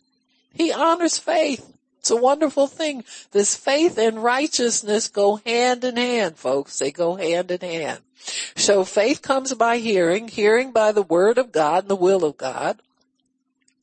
[0.52, 1.64] He honors faith.
[2.00, 3.04] It's a wonderful thing.
[3.30, 6.76] This faith and righteousness go hand in hand, folks.
[6.80, 8.00] They go hand in hand.
[8.56, 12.36] So faith comes by hearing, hearing by the word of God and the will of
[12.36, 12.80] God.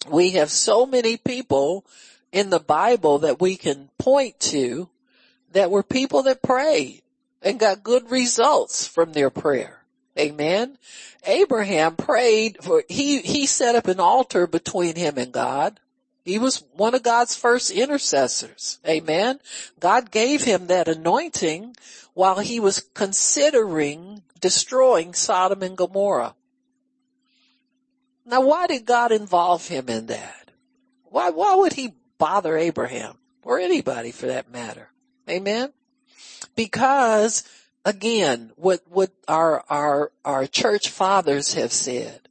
[0.10, 1.86] We have so many people
[2.32, 4.90] in the Bible that we can point to
[5.52, 7.02] that were people that prayed
[7.42, 9.84] and got good results from their prayer.
[10.18, 10.78] Amen.
[11.26, 15.80] Abraham prayed for, he, he set up an altar between him and God.
[16.24, 18.80] He was one of God's first intercessors.
[18.88, 19.40] Amen.
[19.80, 21.76] God gave him that anointing
[22.14, 26.36] while he was considering destroying Sodom and Gomorrah.
[28.26, 30.52] Now why did God involve him in that?
[31.06, 34.90] Why, why would he bother Abraham or anybody for that matter?
[35.30, 35.74] Amen.
[36.56, 37.44] Because
[37.86, 42.22] again, what, what our, our, our church fathers have said,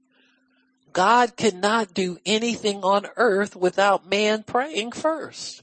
[0.93, 5.63] God cannot do anything on earth without man praying first.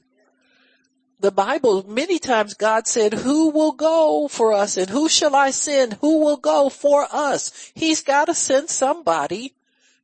[1.20, 5.50] The Bible, many times God said, who will go for us and who shall I
[5.50, 5.94] send?
[6.00, 7.70] Who will go for us?
[7.74, 9.54] He's got to send somebody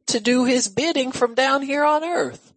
[0.06, 2.52] to do his bidding from down here on earth.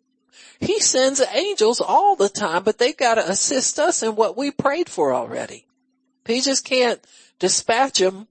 [0.60, 4.52] He sends angels all the time, but they've got to assist us in what we
[4.52, 5.66] prayed for already.
[6.26, 7.04] He just can't
[7.40, 8.28] dispatch them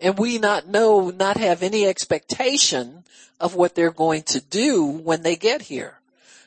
[0.00, 3.04] and we not know, not have any expectation
[3.40, 6.00] of what they're going to do when they get here.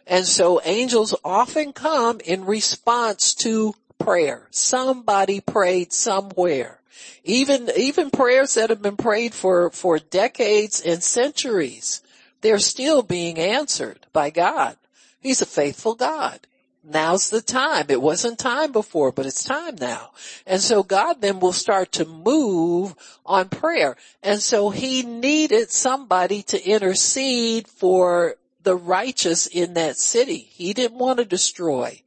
[0.06, 4.48] And so angels often come in response to prayer.
[4.52, 6.80] Somebody prayed somewhere.
[7.24, 12.02] Even, even prayers that have been prayed for, for decades and centuries,
[12.42, 14.78] they're still being answered by God.
[15.20, 16.40] He's a faithful God.
[16.84, 17.86] Now's the time.
[17.90, 20.12] It wasn't time before, but it's time now.
[20.48, 23.98] And so God then will start to move on prayer.
[24.24, 30.38] And so he needed somebody to intercede for the righteous in that city.
[30.38, 32.02] He didn't want to destroy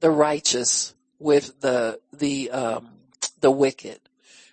[0.00, 2.90] the righteous with the, the, um,
[3.40, 3.98] the wicked.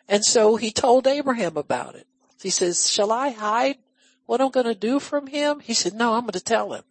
[0.07, 2.07] And so he told Abraham about it.
[2.41, 3.77] He says, shall I hide
[4.25, 5.59] what I'm going to do from him?
[5.59, 6.83] He said, no, I'm going to tell him.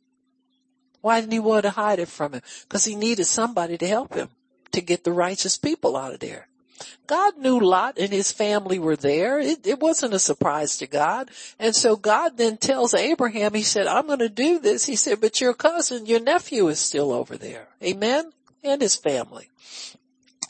[1.01, 2.43] Why didn't he want to hide it from him?
[2.62, 4.28] Because he needed somebody to help him
[4.72, 6.49] to get the righteous people out of there.
[7.07, 9.39] God knew Lot and his family were there.
[9.39, 11.30] It, it, wasn't a surprise to God.
[11.59, 14.87] And so God then tells Abraham, he said, I'm going to do this.
[14.87, 17.68] He said, but your cousin, your nephew is still over there.
[17.82, 18.32] Amen.
[18.62, 19.51] And his family.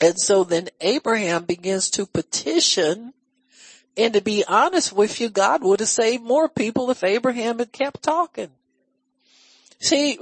[0.01, 3.13] And so then Abraham begins to petition
[3.97, 7.71] and to be honest with you, God would have saved more people if Abraham had
[7.71, 8.51] kept talking.
[9.79, 10.17] See,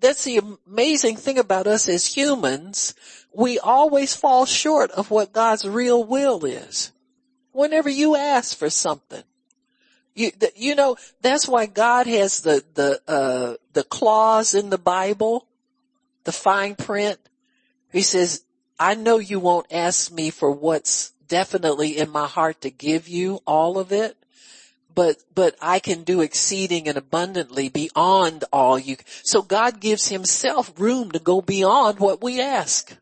[0.00, 2.94] that's the amazing thing about us as humans.
[3.32, 6.92] We always fall short of what God's real will is.
[7.52, 9.22] Whenever you ask for something,
[10.14, 15.46] you, you know, that's why God has the, the, uh, the clause in the Bible,
[16.24, 17.18] the fine print.
[17.92, 18.42] He says,
[18.78, 23.40] I know you won't ask me for what's definitely in my heart to give you
[23.44, 24.16] all of it,
[24.94, 28.98] but, but I can do exceeding and abundantly beyond all you.
[29.24, 32.96] So God gives himself room to go beyond what we ask.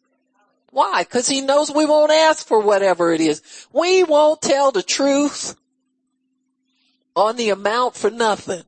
[0.71, 1.05] Why?
[1.05, 3.43] Cause he knows we won't ask for whatever it is.
[3.71, 5.55] We won't tell the truth
[7.15, 8.63] on the amount for nothing.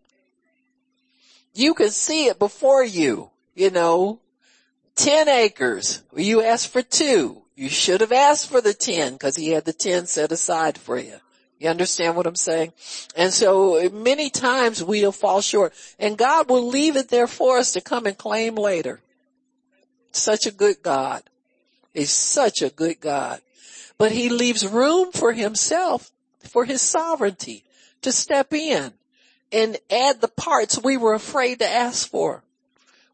[1.55, 4.21] You can see it before you, you know,
[4.97, 6.03] 10 acres.
[6.15, 7.44] You asked for two.
[7.57, 10.99] You should have asked for the 10 cause he had the 10 set aside for
[10.99, 11.15] you.
[11.59, 12.73] You understand what I'm saying?
[13.17, 17.73] And so many times we'll fall short and God will leave it there for us
[17.73, 19.01] to come and claim later.
[20.11, 21.23] Such a good God.
[21.93, 23.41] He's such a good God.
[23.99, 27.65] But he leaves room for himself, for his sovereignty
[28.03, 28.93] to step in
[29.53, 32.44] and add the parts we were afraid to ask for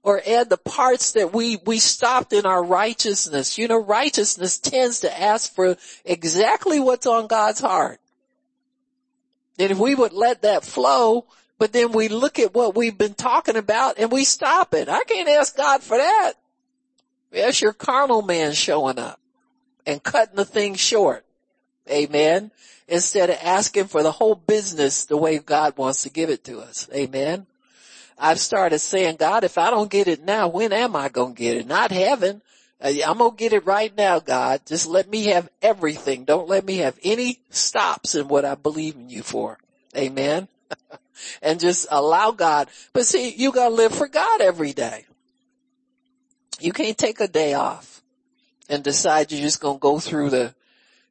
[0.02, 3.58] or add the parts that we, we stopped in our righteousness.
[3.58, 8.00] You know, righteousness tends to ask for exactly what's on God's heart.
[9.58, 11.26] And if we would let that flow,
[11.58, 14.88] but then we look at what we've been talking about and we stop it.
[14.88, 16.32] I can't ask God for that.
[17.30, 19.20] That's your carnal man showing up
[19.86, 21.24] and cutting the thing short.
[21.90, 22.50] Amen.
[22.88, 26.60] Instead of asking for the whole business the way God wants to give it to
[26.60, 26.88] us.
[26.94, 27.46] Amen.
[28.20, 31.38] I've started saying, God, if I don't get it now, when am I going to
[31.38, 31.66] get it?
[31.66, 32.42] Not heaven.
[32.80, 34.60] Uh, I'm going to get it right now, God.
[34.66, 36.24] Just let me have everything.
[36.24, 39.58] Don't let me have any stops in what I believe in you for.
[39.96, 40.48] Amen.
[41.42, 42.68] and just allow God.
[42.92, 45.06] But see, you gotta live for God every day.
[46.60, 48.02] You can't take a day off
[48.68, 50.54] and decide you're just gonna go through the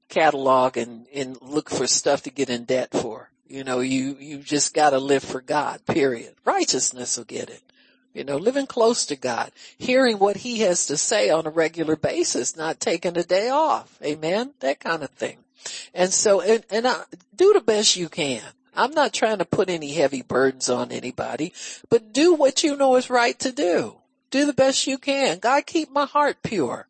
[0.07, 3.29] catalog and, and look for stuff to get in debt for.
[3.49, 6.35] You know, you, you just gotta live for God, period.
[6.45, 7.63] Righteousness will get it.
[8.13, 11.95] You know, living close to God, hearing what he has to say on a regular
[11.95, 13.97] basis, not taking a day off.
[14.03, 14.53] Amen.
[14.59, 15.37] That kind of thing.
[15.93, 17.03] And so, and, and uh,
[17.35, 18.43] do the best you can.
[18.75, 21.53] I'm not trying to put any heavy burdens on anybody,
[21.89, 23.95] but do what you know is right to do.
[24.31, 25.39] Do the best you can.
[25.39, 26.87] God keep my heart pure.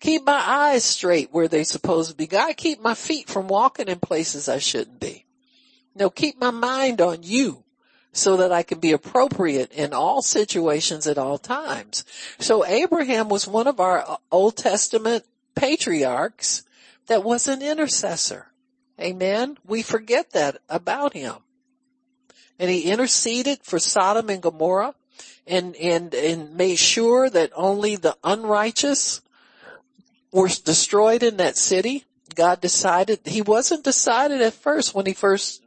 [0.00, 2.26] Keep my eyes straight where they're supposed to be.
[2.26, 5.24] God keep my feet from walking in places I shouldn't be.
[5.94, 7.64] No, keep my mind on you
[8.12, 12.04] so that I can be appropriate in all situations at all times.
[12.38, 15.24] So Abraham was one of our Old Testament
[15.54, 16.62] patriarchs
[17.06, 18.46] that was an intercessor.
[19.00, 19.58] Amen.
[19.66, 21.34] We forget that about him.
[22.58, 24.94] And he interceded for Sodom and Gomorrah
[25.46, 29.20] and, and, and made sure that only the unrighteous
[30.32, 32.04] were destroyed in that city.
[32.36, 35.63] God decided, he wasn't decided at first when he first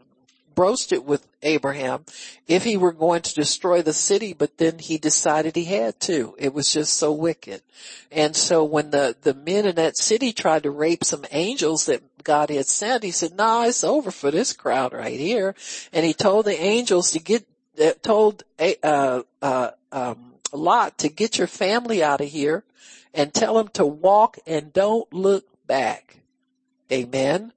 [0.57, 2.03] broached it with Abraham
[2.47, 6.33] if he were going to destroy the city, but then he decided he had to.
[6.39, 7.61] It was just so wicked.
[8.11, 12.01] And so when the, the men in that city tried to rape some angels that
[12.23, 15.53] God had sent, he said, nah, it's over for this crowd right here.
[15.93, 17.45] And he told the angels to get,
[18.01, 22.63] told, uh, uh, um, Lot to get your family out of here
[23.13, 26.17] and tell them to walk and don't look back.
[26.91, 27.53] Amen.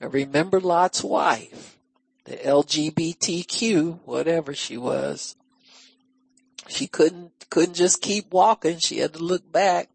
[0.00, 1.73] Remember Lot's wife
[2.24, 5.36] the LGBTQ, whatever she was.
[6.68, 8.78] She couldn't, couldn't just keep walking.
[8.78, 9.90] She had to look back.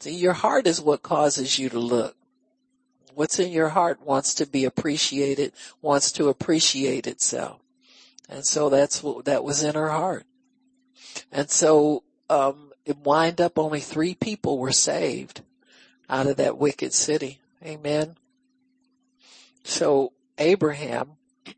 [0.00, 2.16] See, your heart is what causes you to look.
[3.14, 7.60] What's in your heart wants to be appreciated, wants to appreciate itself.
[8.28, 10.26] And so that's what, that was in her heart.
[11.32, 15.42] And so, um, it wind up only three people were saved
[16.08, 17.40] out of that wicked city.
[17.64, 18.16] Amen.
[19.64, 21.12] So Abraham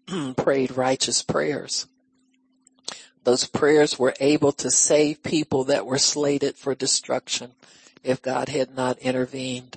[0.36, 1.86] prayed righteous prayers.
[3.24, 7.52] Those prayers were able to save people that were slated for destruction
[8.02, 9.76] if God had not intervened.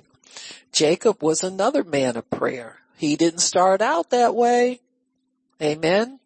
[0.72, 2.78] Jacob was another man of prayer.
[2.96, 4.80] He didn't start out that way.
[5.60, 6.18] Amen.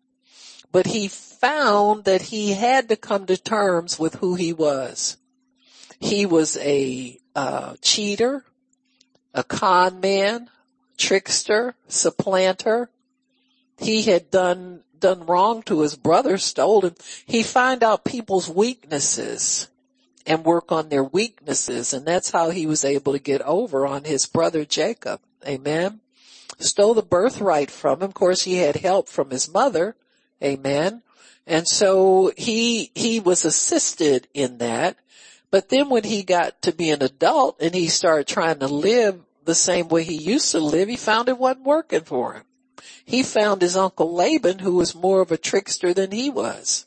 [0.71, 5.17] But he found that he had to come to terms with who he was.
[5.99, 8.45] He was a uh, cheater,
[9.35, 10.51] a con man,
[10.97, 12.91] trickster, supplanter.
[13.79, 16.95] He had done done wrong to his brother, stolen.
[17.27, 19.69] He find out people's weaknesses
[20.27, 24.05] and work on their weaknesses, and that's how he was able to get over on
[24.05, 25.21] his brother Jacob.
[25.47, 26.01] Amen.
[26.59, 28.09] Stole the birthright from him.
[28.09, 29.95] Of course, he had help from his mother.
[30.43, 31.03] Amen.
[31.47, 34.97] And so he, he was assisted in that.
[35.51, 39.21] But then when he got to be an adult and he started trying to live
[39.47, 42.43] the same way he used to live, he found it wasn't working for him.
[43.05, 46.87] He found his uncle Laban who was more of a trickster than he was.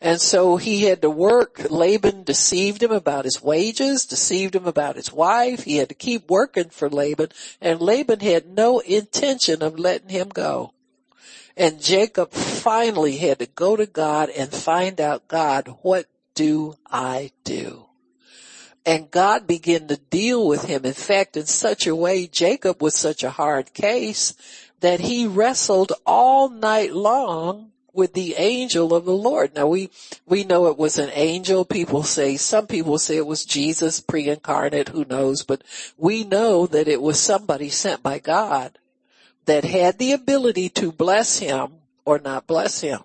[0.00, 1.70] And so he had to work.
[1.70, 5.64] Laban deceived him about his wages, deceived him about his wife.
[5.64, 7.30] He had to keep working for Laban
[7.60, 10.72] and Laban had no intention of letting him go.
[11.56, 17.32] And Jacob finally had to go to God and find out, God, what do I
[17.42, 17.87] do?
[18.88, 20.86] And God began to deal with him.
[20.86, 24.32] In fact, in such a way, Jacob was such a hard case
[24.80, 29.54] that he wrestled all night long with the angel of the Lord.
[29.54, 29.90] Now we,
[30.24, 31.66] we know it was an angel.
[31.66, 35.62] People say, some people say it was Jesus pre-incarnate, who knows, but
[35.98, 38.78] we know that it was somebody sent by God
[39.44, 41.72] that had the ability to bless him
[42.06, 43.00] or not bless him.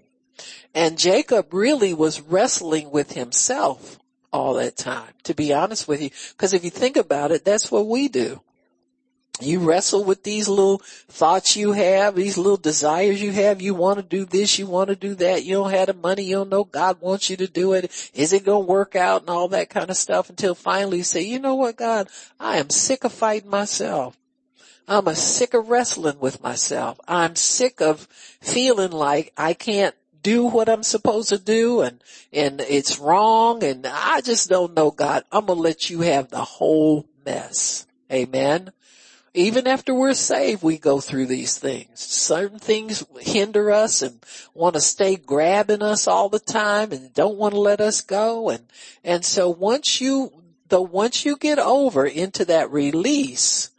[0.74, 4.00] And Jacob really was wrestling with himself
[4.34, 6.10] all that time, to be honest with you.
[6.38, 8.42] Cause if you think about it, that's what we do.
[9.42, 13.62] You wrestle with these little thoughts you have, these little desires you have.
[13.62, 15.44] You want to do this, you want to do that.
[15.44, 18.12] You don't have the money, you don't know God wants you to do it.
[18.14, 21.04] Is it going to work out and all that kind of stuff until finally you
[21.04, 22.10] say, you know what, God,
[22.40, 24.18] I am sick of fighting myself.
[24.88, 27.00] I'm a sick of wrestling with myself.
[27.08, 28.02] I'm sick of
[28.42, 32.02] feeling like I can't do what I'm supposed to do and,
[32.32, 35.24] and it's wrong and I just don't know God.
[35.32, 37.86] I'm going to let you have the whole mess.
[38.12, 38.72] Amen.
[39.36, 42.00] Even after we're saved, we go through these things.
[42.00, 47.38] Certain things hinder us and want to stay grabbing us all the time and don't
[47.38, 48.50] want to let us go.
[48.50, 48.64] And,
[49.04, 50.32] and so once you,
[50.70, 53.72] though once you get over into that release,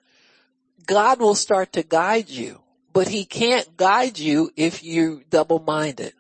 [0.87, 2.61] God will start to guide you,
[2.93, 6.15] but he can't guide you if you double minded.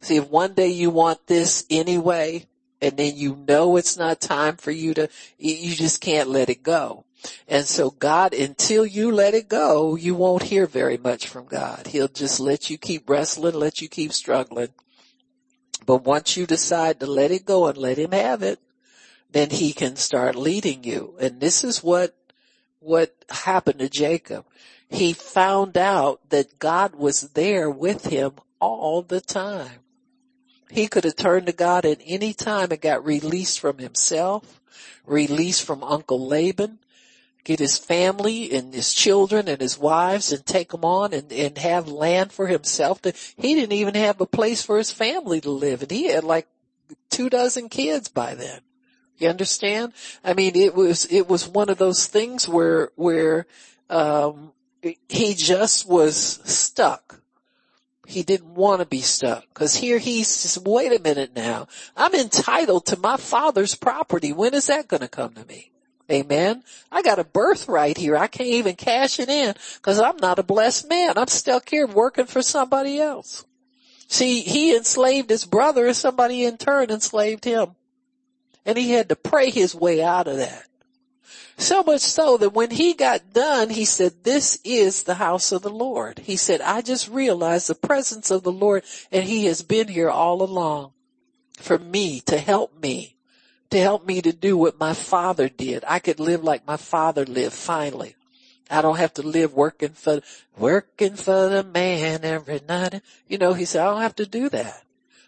[0.00, 2.46] See, if one day you want this anyway,
[2.80, 6.62] and then you know it's not time for you to, you just can't let it
[6.62, 7.04] go.
[7.46, 11.86] And so God, until you let it go, you won't hear very much from God.
[11.88, 14.68] He'll just let you keep wrestling, let you keep struggling.
[15.84, 18.58] But once you decide to let it go and let him have it,
[19.30, 21.14] then he can start leading you.
[21.20, 22.14] And this is what
[22.80, 24.46] what happened to Jacob.
[24.88, 29.80] He found out that God was there with him all the time.
[30.70, 34.60] He could have turned to God at any time and got released from himself,
[35.06, 36.78] released from Uncle Laban,
[37.44, 41.58] get his family and his children and his wives and take them on and, and
[41.58, 43.02] have land for himself.
[43.02, 46.24] To, he didn't even have a place for his family to live and he had
[46.24, 46.46] like
[47.08, 48.60] two dozen kids by then.
[49.18, 49.92] You understand?
[50.24, 53.46] I mean, it was, it was one of those things where, where,
[53.90, 54.52] um,
[55.08, 57.20] he just was stuck.
[58.10, 61.68] He didn't want to be stuck because here he's just, wait a minute now.
[61.96, 64.32] I'm entitled to my father's property.
[64.32, 65.70] When is that going to come to me?
[66.10, 66.64] Amen.
[66.90, 68.16] I got a birthright here.
[68.16, 71.16] I can't even cash it in because I'm not a blessed man.
[71.16, 73.44] I'm stuck here working for somebody else.
[74.08, 77.76] See, he enslaved his brother and somebody in turn enslaved him.
[78.66, 80.64] And he had to pray his way out of that.
[81.60, 85.60] So much so that when he got done, he said, this is the house of
[85.60, 86.18] the Lord.
[86.20, 88.82] He said, I just realized the presence of the Lord
[89.12, 90.92] and he has been here all along
[91.58, 93.14] for me to help me,
[93.68, 95.84] to help me to do what my father did.
[95.86, 98.16] I could live like my father lived finally.
[98.70, 100.22] I don't have to live working for,
[100.56, 103.02] working for the man every night.
[103.28, 104.82] You know, he said, I don't have to do that.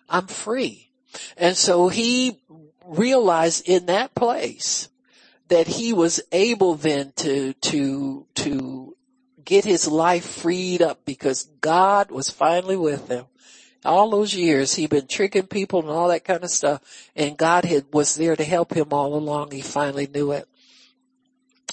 [0.08, 0.88] I'm free.
[1.36, 2.40] And so he
[2.86, 4.88] realized in that place
[5.52, 8.96] that he was able then to, to, to
[9.44, 13.26] get his life freed up because God was finally with him.
[13.84, 16.80] All those years he'd been tricking people and all that kind of stuff
[17.14, 19.50] and God had, was there to help him all along.
[19.50, 20.48] He finally knew it.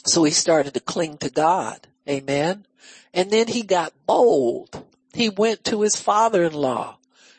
[0.06, 1.88] So he started to cling to God.
[2.08, 2.66] Amen.
[3.14, 4.84] And then he got bold.
[5.14, 6.98] He went to his father-in-law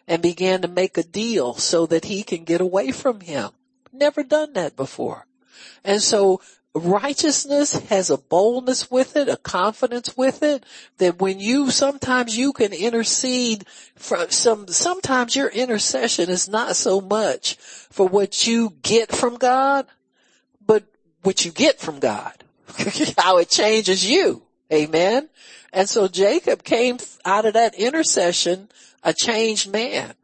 [0.09, 3.51] and began to make a deal so that he can get away from him.
[3.93, 5.27] Never done that before.
[5.85, 6.41] And so
[6.75, 10.65] righteousness has a boldness with it, a confidence with it,
[10.99, 13.67] that when you, sometimes you can intercede
[13.97, 17.57] from some, sometimes your intercession is not so much
[17.91, 19.87] for what you get from God,
[20.65, 20.85] but
[21.23, 22.33] what you get from God.
[23.19, 24.43] How it changes you.
[24.73, 25.29] Amen.
[25.73, 28.69] And so Jacob came out of that intercession
[29.03, 30.15] a changed man.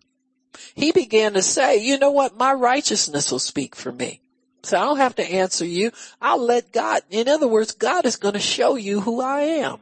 [0.75, 2.37] He began to say, you know what?
[2.37, 4.21] My righteousness will speak for me.
[4.67, 5.93] So I don't have to answer you.
[6.21, 9.79] I'll let God, in other words, God is going to show you who I am.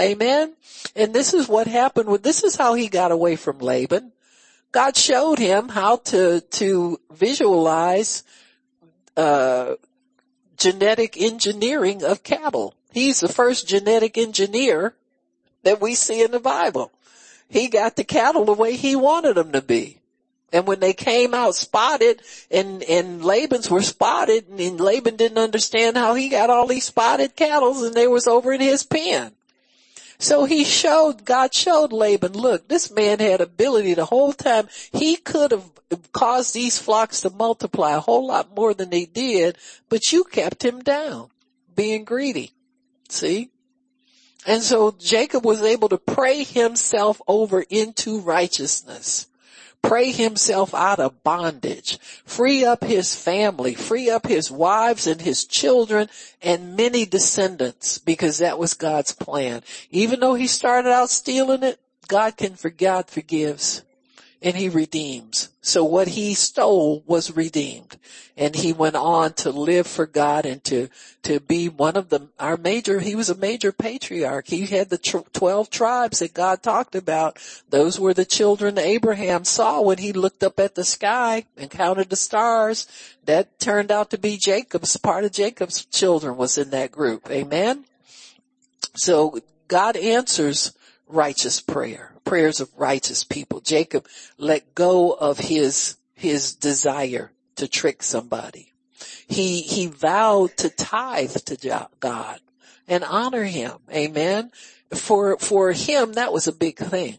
[0.00, 0.54] Amen.
[0.96, 4.12] And this is what happened with, this is how he got away from Laban.
[4.72, 8.24] God showed him how to, to visualize,
[9.18, 9.74] uh,
[10.56, 12.74] genetic engineering of cattle.
[12.90, 14.94] He's the first genetic engineer
[15.62, 16.90] that we see in the Bible.
[17.48, 19.98] He got the cattle the way he wanted them to be.
[20.52, 22.20] And when they came out spotted
[22.50, 27.34] and, and Laban's were spotted and Laban didn't understand how he got all these spotted
[27.34, 29.32] cattle and they was over in his pen.
[30.18, 34.68] So he showed, God showed Laban, look, this man had ability the whole time.
[34.92, 35.64] He could have
[36.12, 39.56] caused these flocks to multiply a whole lot more than they did,
[39.88, 41.30] but you kept him down,
[41.74, 42.52] being greedy.
[43.08, 43.50] See?
[44.46, 49.26] And so Jacob was able to pray himself over into righteousness
[49.82, 55.44] pray himself out of bondage, free up his family, free up his wives and his
[55.44, 56.08] children
[56.40, 59.62] and many descendants because that was God's plan.
[59.90, 61.78] Even though he started out stealing it,
[62.08, 63.82] God can, for God forgives
[64.42, 65.50] and he redeems.
[65.60, 67.96] So what he stole was redeemed
[68.36, 70.88] and he went on to live for God and to,
[71.22, 74.48] to be one of the, our major, he was a major patriarch.
[74.48, 77.38] He had the tr- 12 tribes that God talked about.
[77.70, 82.10] Those were the children Abraham saw when he looked up at the sky and counted
[82.10, 82.88] the stars.
[83.24, 87.30] That turned out to be Jacob's, part of Jacob's children was in that group.
[87.30, 87.84] Amen.
[88.96, 89.38] So
[89.68, 90.72] God answers
[91.06, 93.60] righteous prayer, prayers of righteous people.
[93.60, 94.06] Jacob
[94.38, 98.72] let go of his, his desire to trick somebody.
[99.26, 102.40] He, he vowed to tithe to God
[102.88, 103.72] and honor him.
[103.90, 104.50] Amen.
[104.94, 107.18] For, for him, that was a big thing.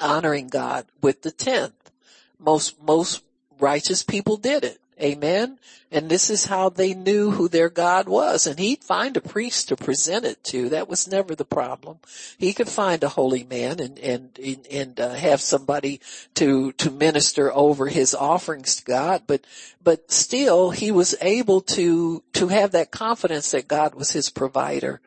[0.00, 1.90] Honoring God with the tenth.
[2.38, 3.24] Most, most
[3.58, 4.80] righteous people did it.
[5.00, 5.58] Amen.
[5.90, 8.46] And this is how they knew who their God was.
[8.46, 10.68] And he'd find a priest to present it to.
[10.68, 11.98] That was never the problem.
[12.36, 16.00] He could find a holy man and, and, and, uh, have somebody
[16.34, 19.22] to, to minister over his offerings to God.
[19.26, 19.46] But,
[19.82, 25.00] but still he was able to, to have that confidence that God was his provider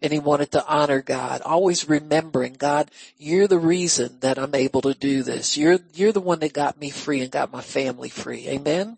[0.00, 4.82] and he wanted to honor God, always remembering, God, you're the reason that I'm able
[4.82, 5.56] to do this.
[5.56, 8.46] You're, you're the one that got me free and got my family free.
[8.48, 8.96] Amen.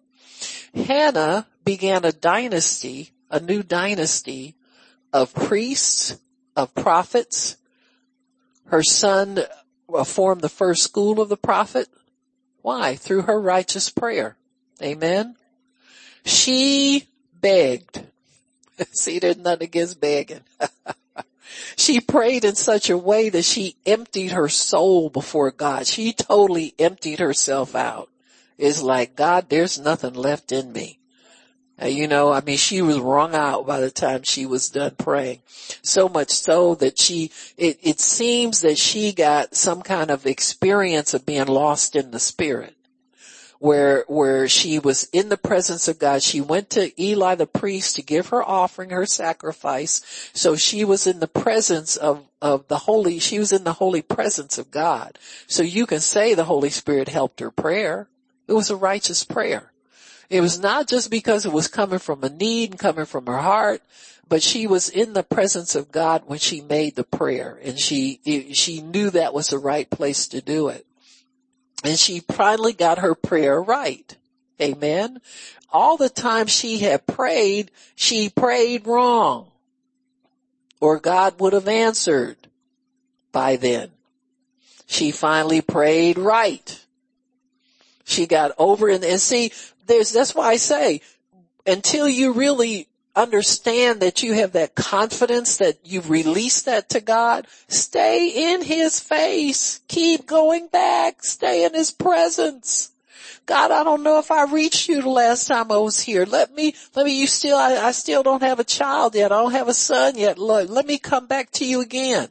[0.75, 4.55] Hannah began a dynasty, a new dynasty
[5.13, 6.19] of priests,
[6.57, 7.57] of prophets.
[8.67, 9.41] Her son
[9.93, 11.89] uh, formed the first school of the prophet.
[12.63, 12.97] Why?
[12.97, 14.37] Through her righteous prayer.
[14.83, 15.37] Amen.
[16.25, 17.09] She
[17.41, 18.03] begged.
[18.93, 20.43] See, there's nothing against begging.
[21.77, 25.87] she prayed in such a way that she emptied her soul before God.
[25.87, 28.10] She totally emptied herself out.
[28.61, 30.99] It's like, God, there's nothing left in me.
[31.83, 34.95] Uh, you know, I mean, she was wrung out by the time she was done
[34.99, 35.41] praying.
[35.83, 41.15] So much so that she, it, it seems that she got some kind of experience
[41.15, 42.77] of being lost in the spirit.
[43.61, 46.23] Where, where she was in the presence of God.
[46.23, 50.31] She went to Eli the priest to give her offering, her sacrifice.
[50.33, 54.01] So she was in the presence of, of the holy, she was in the holy
[54.01, 55.19] presence of God.
[55.47, 58.09] So you can say the Holy Spirit helped her prayer.
[58.51, 59.71] It was a righteous prayer.
[60.29, 63.39] It was not just because it was coming from a need and coming from her
[63.39, 63.81] heart,
[64.29, 68.19] but she was in the presence of God when she made the prayer and she,
[68.53, 70.85] she knew that was the right place to do it.
[71.85, 74.17] And she finally got her prayer right.
[74.61, 75.21] Amen.
[75.73, 79.53] All the time she had prayed, she prayed wrong
[80.81, 82.37] or God would have answered
[83.31, 83.93] by then.
[84.87, 86.85] She finally prayed right.
[88.11, 89.53] She got over it and see,
[89.87, 91.01] there's, that's why I say,
[91.67, 97.47] until you really understand that you have that confidence that you've released that to God,
[97.69, 99.81] stay in his face.
[99.89, 101.23] Keep going back.
[101.23, 102.91] Stay in his presence.
[103.47, 106.25] God, I don't know if I reached you the last time I was here.
[106.25, 109.33] Let me, let me, you still, I, I still don't have a child yet.
[109.33, 110.39] I don't have a son yet.
[110.39, 112.29] Look, let me come back to you again.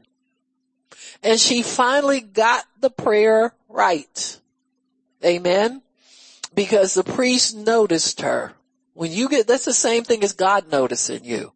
[1.24, 4.39] And she finally got the prayer right.
[5.24, 5.82] Amen.
[6.54, 8.54] Because the priest noticed her.
[8.94, 11.54] When you get, that's the same thing as God noticing you.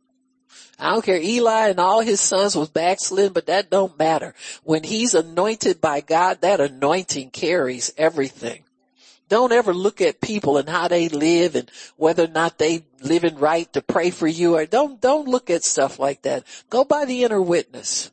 [0.80, 1.20] I don't care.
[1.20, 4.34] Eli and all his sons was backslidden, but that don't matter.
[4.64, 8.64] When he's anointed by God, that anointing carries everything.
[9.30, 13.38] Don't ever look at people and how they live and whether or not they living
[13.38, 16.44] right to pray for you or don't, don't look at stuff like that.
[16.70, 18.12] Go by the inner witness.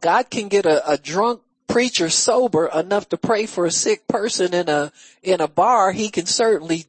[0.00, 1.42] God can get a, a drunk
[1.72, 4.92] preacher sober enough to pray for a sick person in a,
[5.22, 5.90] in a bar.
[5.92, 6.86] He can certainly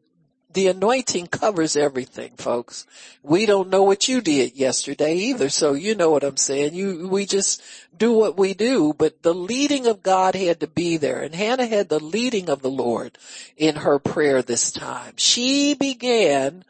[0.53, 2.85] the anointing covers everything, folks.
[3.23, 6.75] We don't know what you did yesterday either, so you know what I'm saying.
[6.75, 7.61] You, we just
[7.97, 11.65] do what we do, but the leading of God had to be there, and Hannah
[11.65, 13.17] had the leading of the Lord
[13.57, 15.13] in her prayer this time.
[15.17, 16.63] She began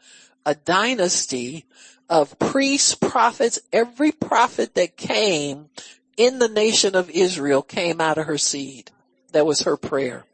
[0.46, 1.66] a dynasty
[2.08, 5.68] of priests, prophets, every prophet that came
[6.16, 8.90] in the nation of Israel came out of her seed.
[9.32, 10.24] That was her prayer.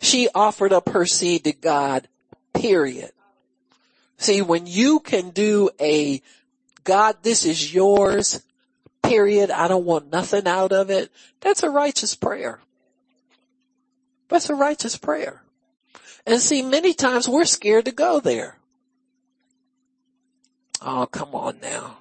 [0.00, 2.08] She offered up her seed to God
[2.52, 3.12] period.
[4.18, 6.20] See, when you can do a,
[6.84, 8.42] God, this is yours,
[9.02, 11.10] period, I don't want nothing out of it,
[11.40, 12.60] that's a righteous prayer.
[14.28, 15.42] That's a righteous prayer.
[16.26, 18.58] And see, many times we're scared to go there.
[20.82, 21.96] Oh, come on now.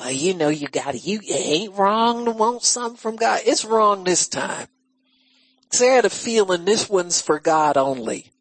[0.00, 1.04] Well, you know you got it.
[1.04, 3.42] You ain't wrong to want something from God.
[3.44, 4.66] It's wrong this time.
[5.72, 8.32] See, I had a feeling this one's for God only.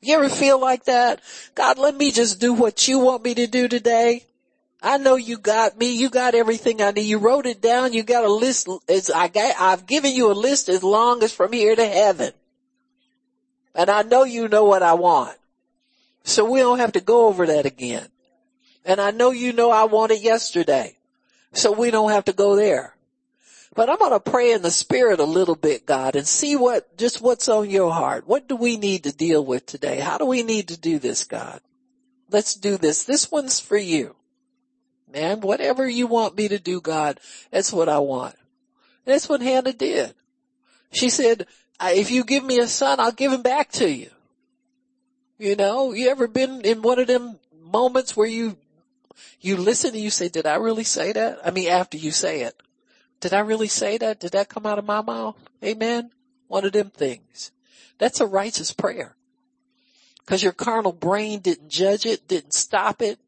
[0.00, 1.20] You ever feel like that?
[1.54, 4.24] God, let me just do what you want me to do today.
[4.80, 5.94] I know you got me.
[5.94, 7.02] You got everything I need.
[7.02, 7.92] You wrote it down.
[7.92, 8.70] You got a list.
[8.88, 12.32] It's, I got, I've given you a list as long as from here to heaven.
[13.74, 15.36] And I know you know what I want.
[16.24, 18.08] So we don't have to go over that again.
[18.86, 20.96] And I know you know I want it yesterday.
[21.52, 22.96] So we don't have to go there.
[23.74, 26.96] But I'm going to pray in the spirit a little bit, God, and see what,
[26.98, 28.26] just what's on your heart.
[28.26, 29.98] What do we need to deal with today?
[29.98, 31.60] How do we need to do this, God?
[32.30, 33.04] Let's do this.
[33.04, 34.14] This one's for you.
[35.10, 37.20] Man, whatever you want me to do, God,
[37.50, 38.34] that's what I want.
[39.04, 40.14] That's what Hannah did.
[40.90, 41.46] She said,
[41.80, 44.10] if you give me a son, I'll give him back to you.
[45.38, 48.56] You know, you ever been in one of them moments where you,
[49.40, 51.38] you listen and you say, did I really say that?
[51.44, 52.54] I mean, after you say it.
[53.20, 54.20] Did I really say that?
[54.20, 55.36] Did that come out of my mouth?
[55.64, 56.10] Amen.
[56.48, 57.52] One of them things.
[57.98, 59.14] That's a righteous prayer.
[60.26, 63.18] Cause your carnal brain didn't judge it, didn't stop it,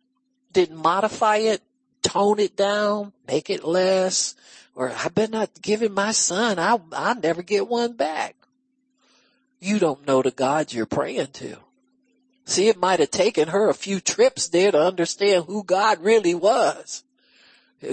[0.52, 1.62] didn't modify it,
[2.02, 4.34] tone it down, make it less,
[4.74, 6.58] or I better not give him my son.
[6.58, 8.36] I, I'll never get one back.
[9.60, 11.56] You don't know the God you're praying to.
[12.44, 16.34] See, it might have taken her a few trips there to understand who God really
[16.34, 17.02] was.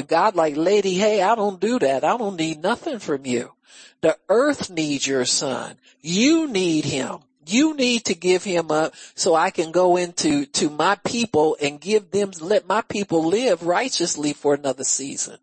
[0.08, 2.04] God like, lady, hey, I don't do that.
[2.04, 3.54] I don't need nothing from you.
[4.02, 5.78] The earth needs your son.
[6.02, 7.20] You need him.
[7.46, 11.82] You need to give him up so I can go into, to my people and
[11.82, 15.38] give them, let my people live righteously for another season.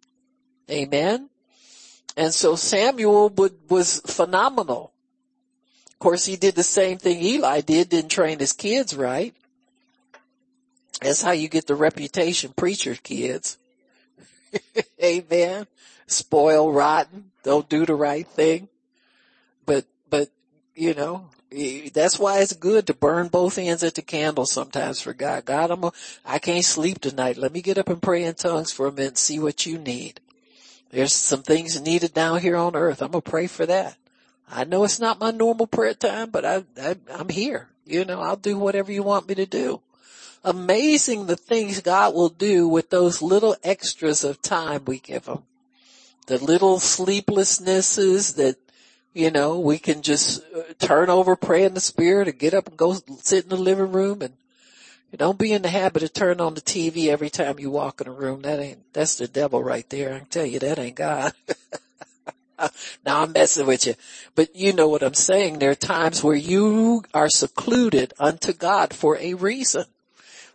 [0.70, 1.28] Amen.
[2.16, 4.92] And so Samuel would, was phenomenal.
[5.98, 9.34] Of course, he did the same thing Eli did, didn't train his kids right.
[11.02, 13.58] That's how you get the reputation preacher kids.
[15.02, 15.66] Amen.
[16.06, 17.32] Spoil rotten.
[17.42, 18.68] Don't do the right thing.
[19.66, 20.28] But, but,
[20.76, 21.30] you know,
[21.92, 25.46] that's why it's good to burn both ends at the candle sometimes for God.
[25.46, 25.92] God, I'm a,
[26.24, 27.36] I can't sleep tonight.
[27.38, 29.78] Let me get up and pray in tongues for a minute and see what you
[29.78, 30.20] need.
[30.90, 33.02] There's some things needed down here on earth.
[33.02, 33.96] I'm gonna pray for that.
[34.50, 37.68] I know it's not my normal prayer time, but I, I I'm here.
[37.84, 39.80] You know, I'll do whatever you want me to do
[40.44, 45.42] amazing the things God will do with those little extras of time we give him.
[46.26, 48.56] The little sleeplessnesses that,
[49.14, 52.68] you know, we can just uh, turn over, pray in the spirit and get up
[52.68, 54.34] and go sit in the living room and
[55.16, 58.06] don't be in the habit of turning on the TV every time you walk in
[58.06, 58.42] a room.
[58.42, 60.14] That ain't, that's the devil right there.
[60.14, 61.32] I can tell you that ain't God.
[63.04, 63.94] now I'm messing with you,
[64.34, 65.58] but you know what I'm saying.
[65.58, 69.84] There are times where you are secluded unto God for a reason.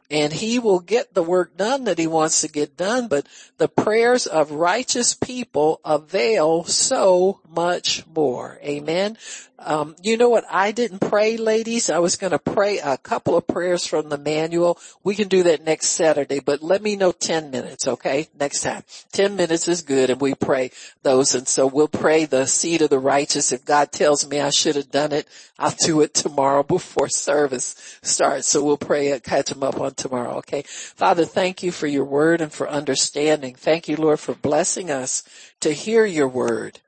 [0.09, 3.25] And he will get the work done that he wants to get done, but
[3.57, 8.59] the prayers of righteous people avail so much more.
[8.63, 9.17] Amen.
[9.65, 10.45] Um, you know what?
[10.49, 11.89] I didn't pray, ladies.
[11.89, 14.77] I was going to pray a couple of prayers from the manual.
[15.03, 18.27] We can do that next Saturday, but let me know 10 minutes, okay?
[18.37, 18.83] Next time.
[19.13, 20.71] 10 minutes is good and we pray
[21.03, 21.33] those.
[21.35, 23.51] And so we'll pray the seed of the righteous.
[23.51, 25.27] If God tells me I should have done it,
[25.57, 28.47] I'll do it tomorrow before service starts.
[28.47, 30.63] So we'll pray and catch them up on tomorrow, okay?
[30.67, 33.55] Father, thank you for your word and for understanding.
[33.55, 35.23] Thank you, Lord, for blessing us
[35.61, 36.79] to hear your word.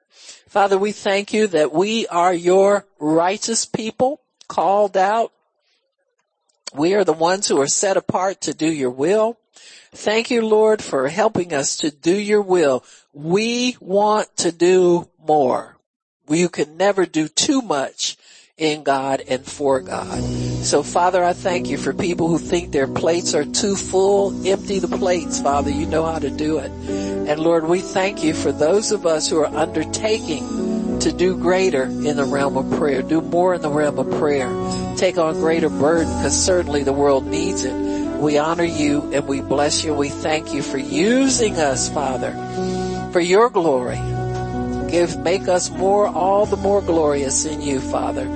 [0.47, 5.31] Father, we thank you that we are your righteous people called out.
[6.73, 9.37] We are the ones who are set apart to do your will.
[9.91, 12.83] Thank you, Lord, for helping us to do your will.
[13.13, 15.77] We want to do more.
[16.27, 18.17] You can never do too much
[18.57, 20.23] in God and for God.
[20.63, 24.47] So Father, I thank you for people who think their plates are too full.
[24.47, 25.69] Empty the plates, Father.
[25.69, 26.71] You know how to do it.
[26.71, 31.83] And Lord, we thank you for those of us who are undertaking to do greater
[31.83, 34.47] in the realm of prayer, do more in the realm of prayer,
[34.95, 37.75] take on greater burden because certainly the world needs it.
[38.21, 39.93] We honor you and we bless you.
[39.93, 42.31] We thank you for using us, Father,
[43.11, 44.14] for your glory
[44.89, 48.27] give, make us more, all the more glorious in you, Father.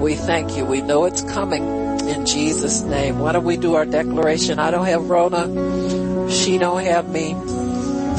[0.00, 0.64] We thank you.
[0.64, 1.64] We know it's coming
[2.08, 3.18] in Jesus name.
[3.18, 4.58] Why don't we do our declaration?
[4.58, 6.30] I don't have Rona.
[6.30, 7.34] She don't have me.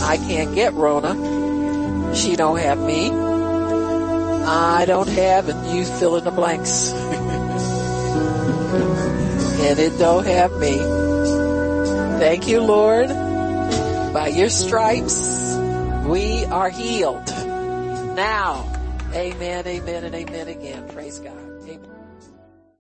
[0.02, 2.16] I can't get Rona.
[2.16, 3.12] She don't have me.
[3.12, 6.92] I don't have and you fill in the blanks.
[9.66, 10.78] and it don't have me.
[12.20, 13.10] Thank you, Lord.
[14.14, 15.56] By your stripes,
[16.06, 17.35] we are healed
[18.16, 18.72] now.
[19.14, 20.88] Amen, amen, and amen again.
[20.90, 21.45] Praise God.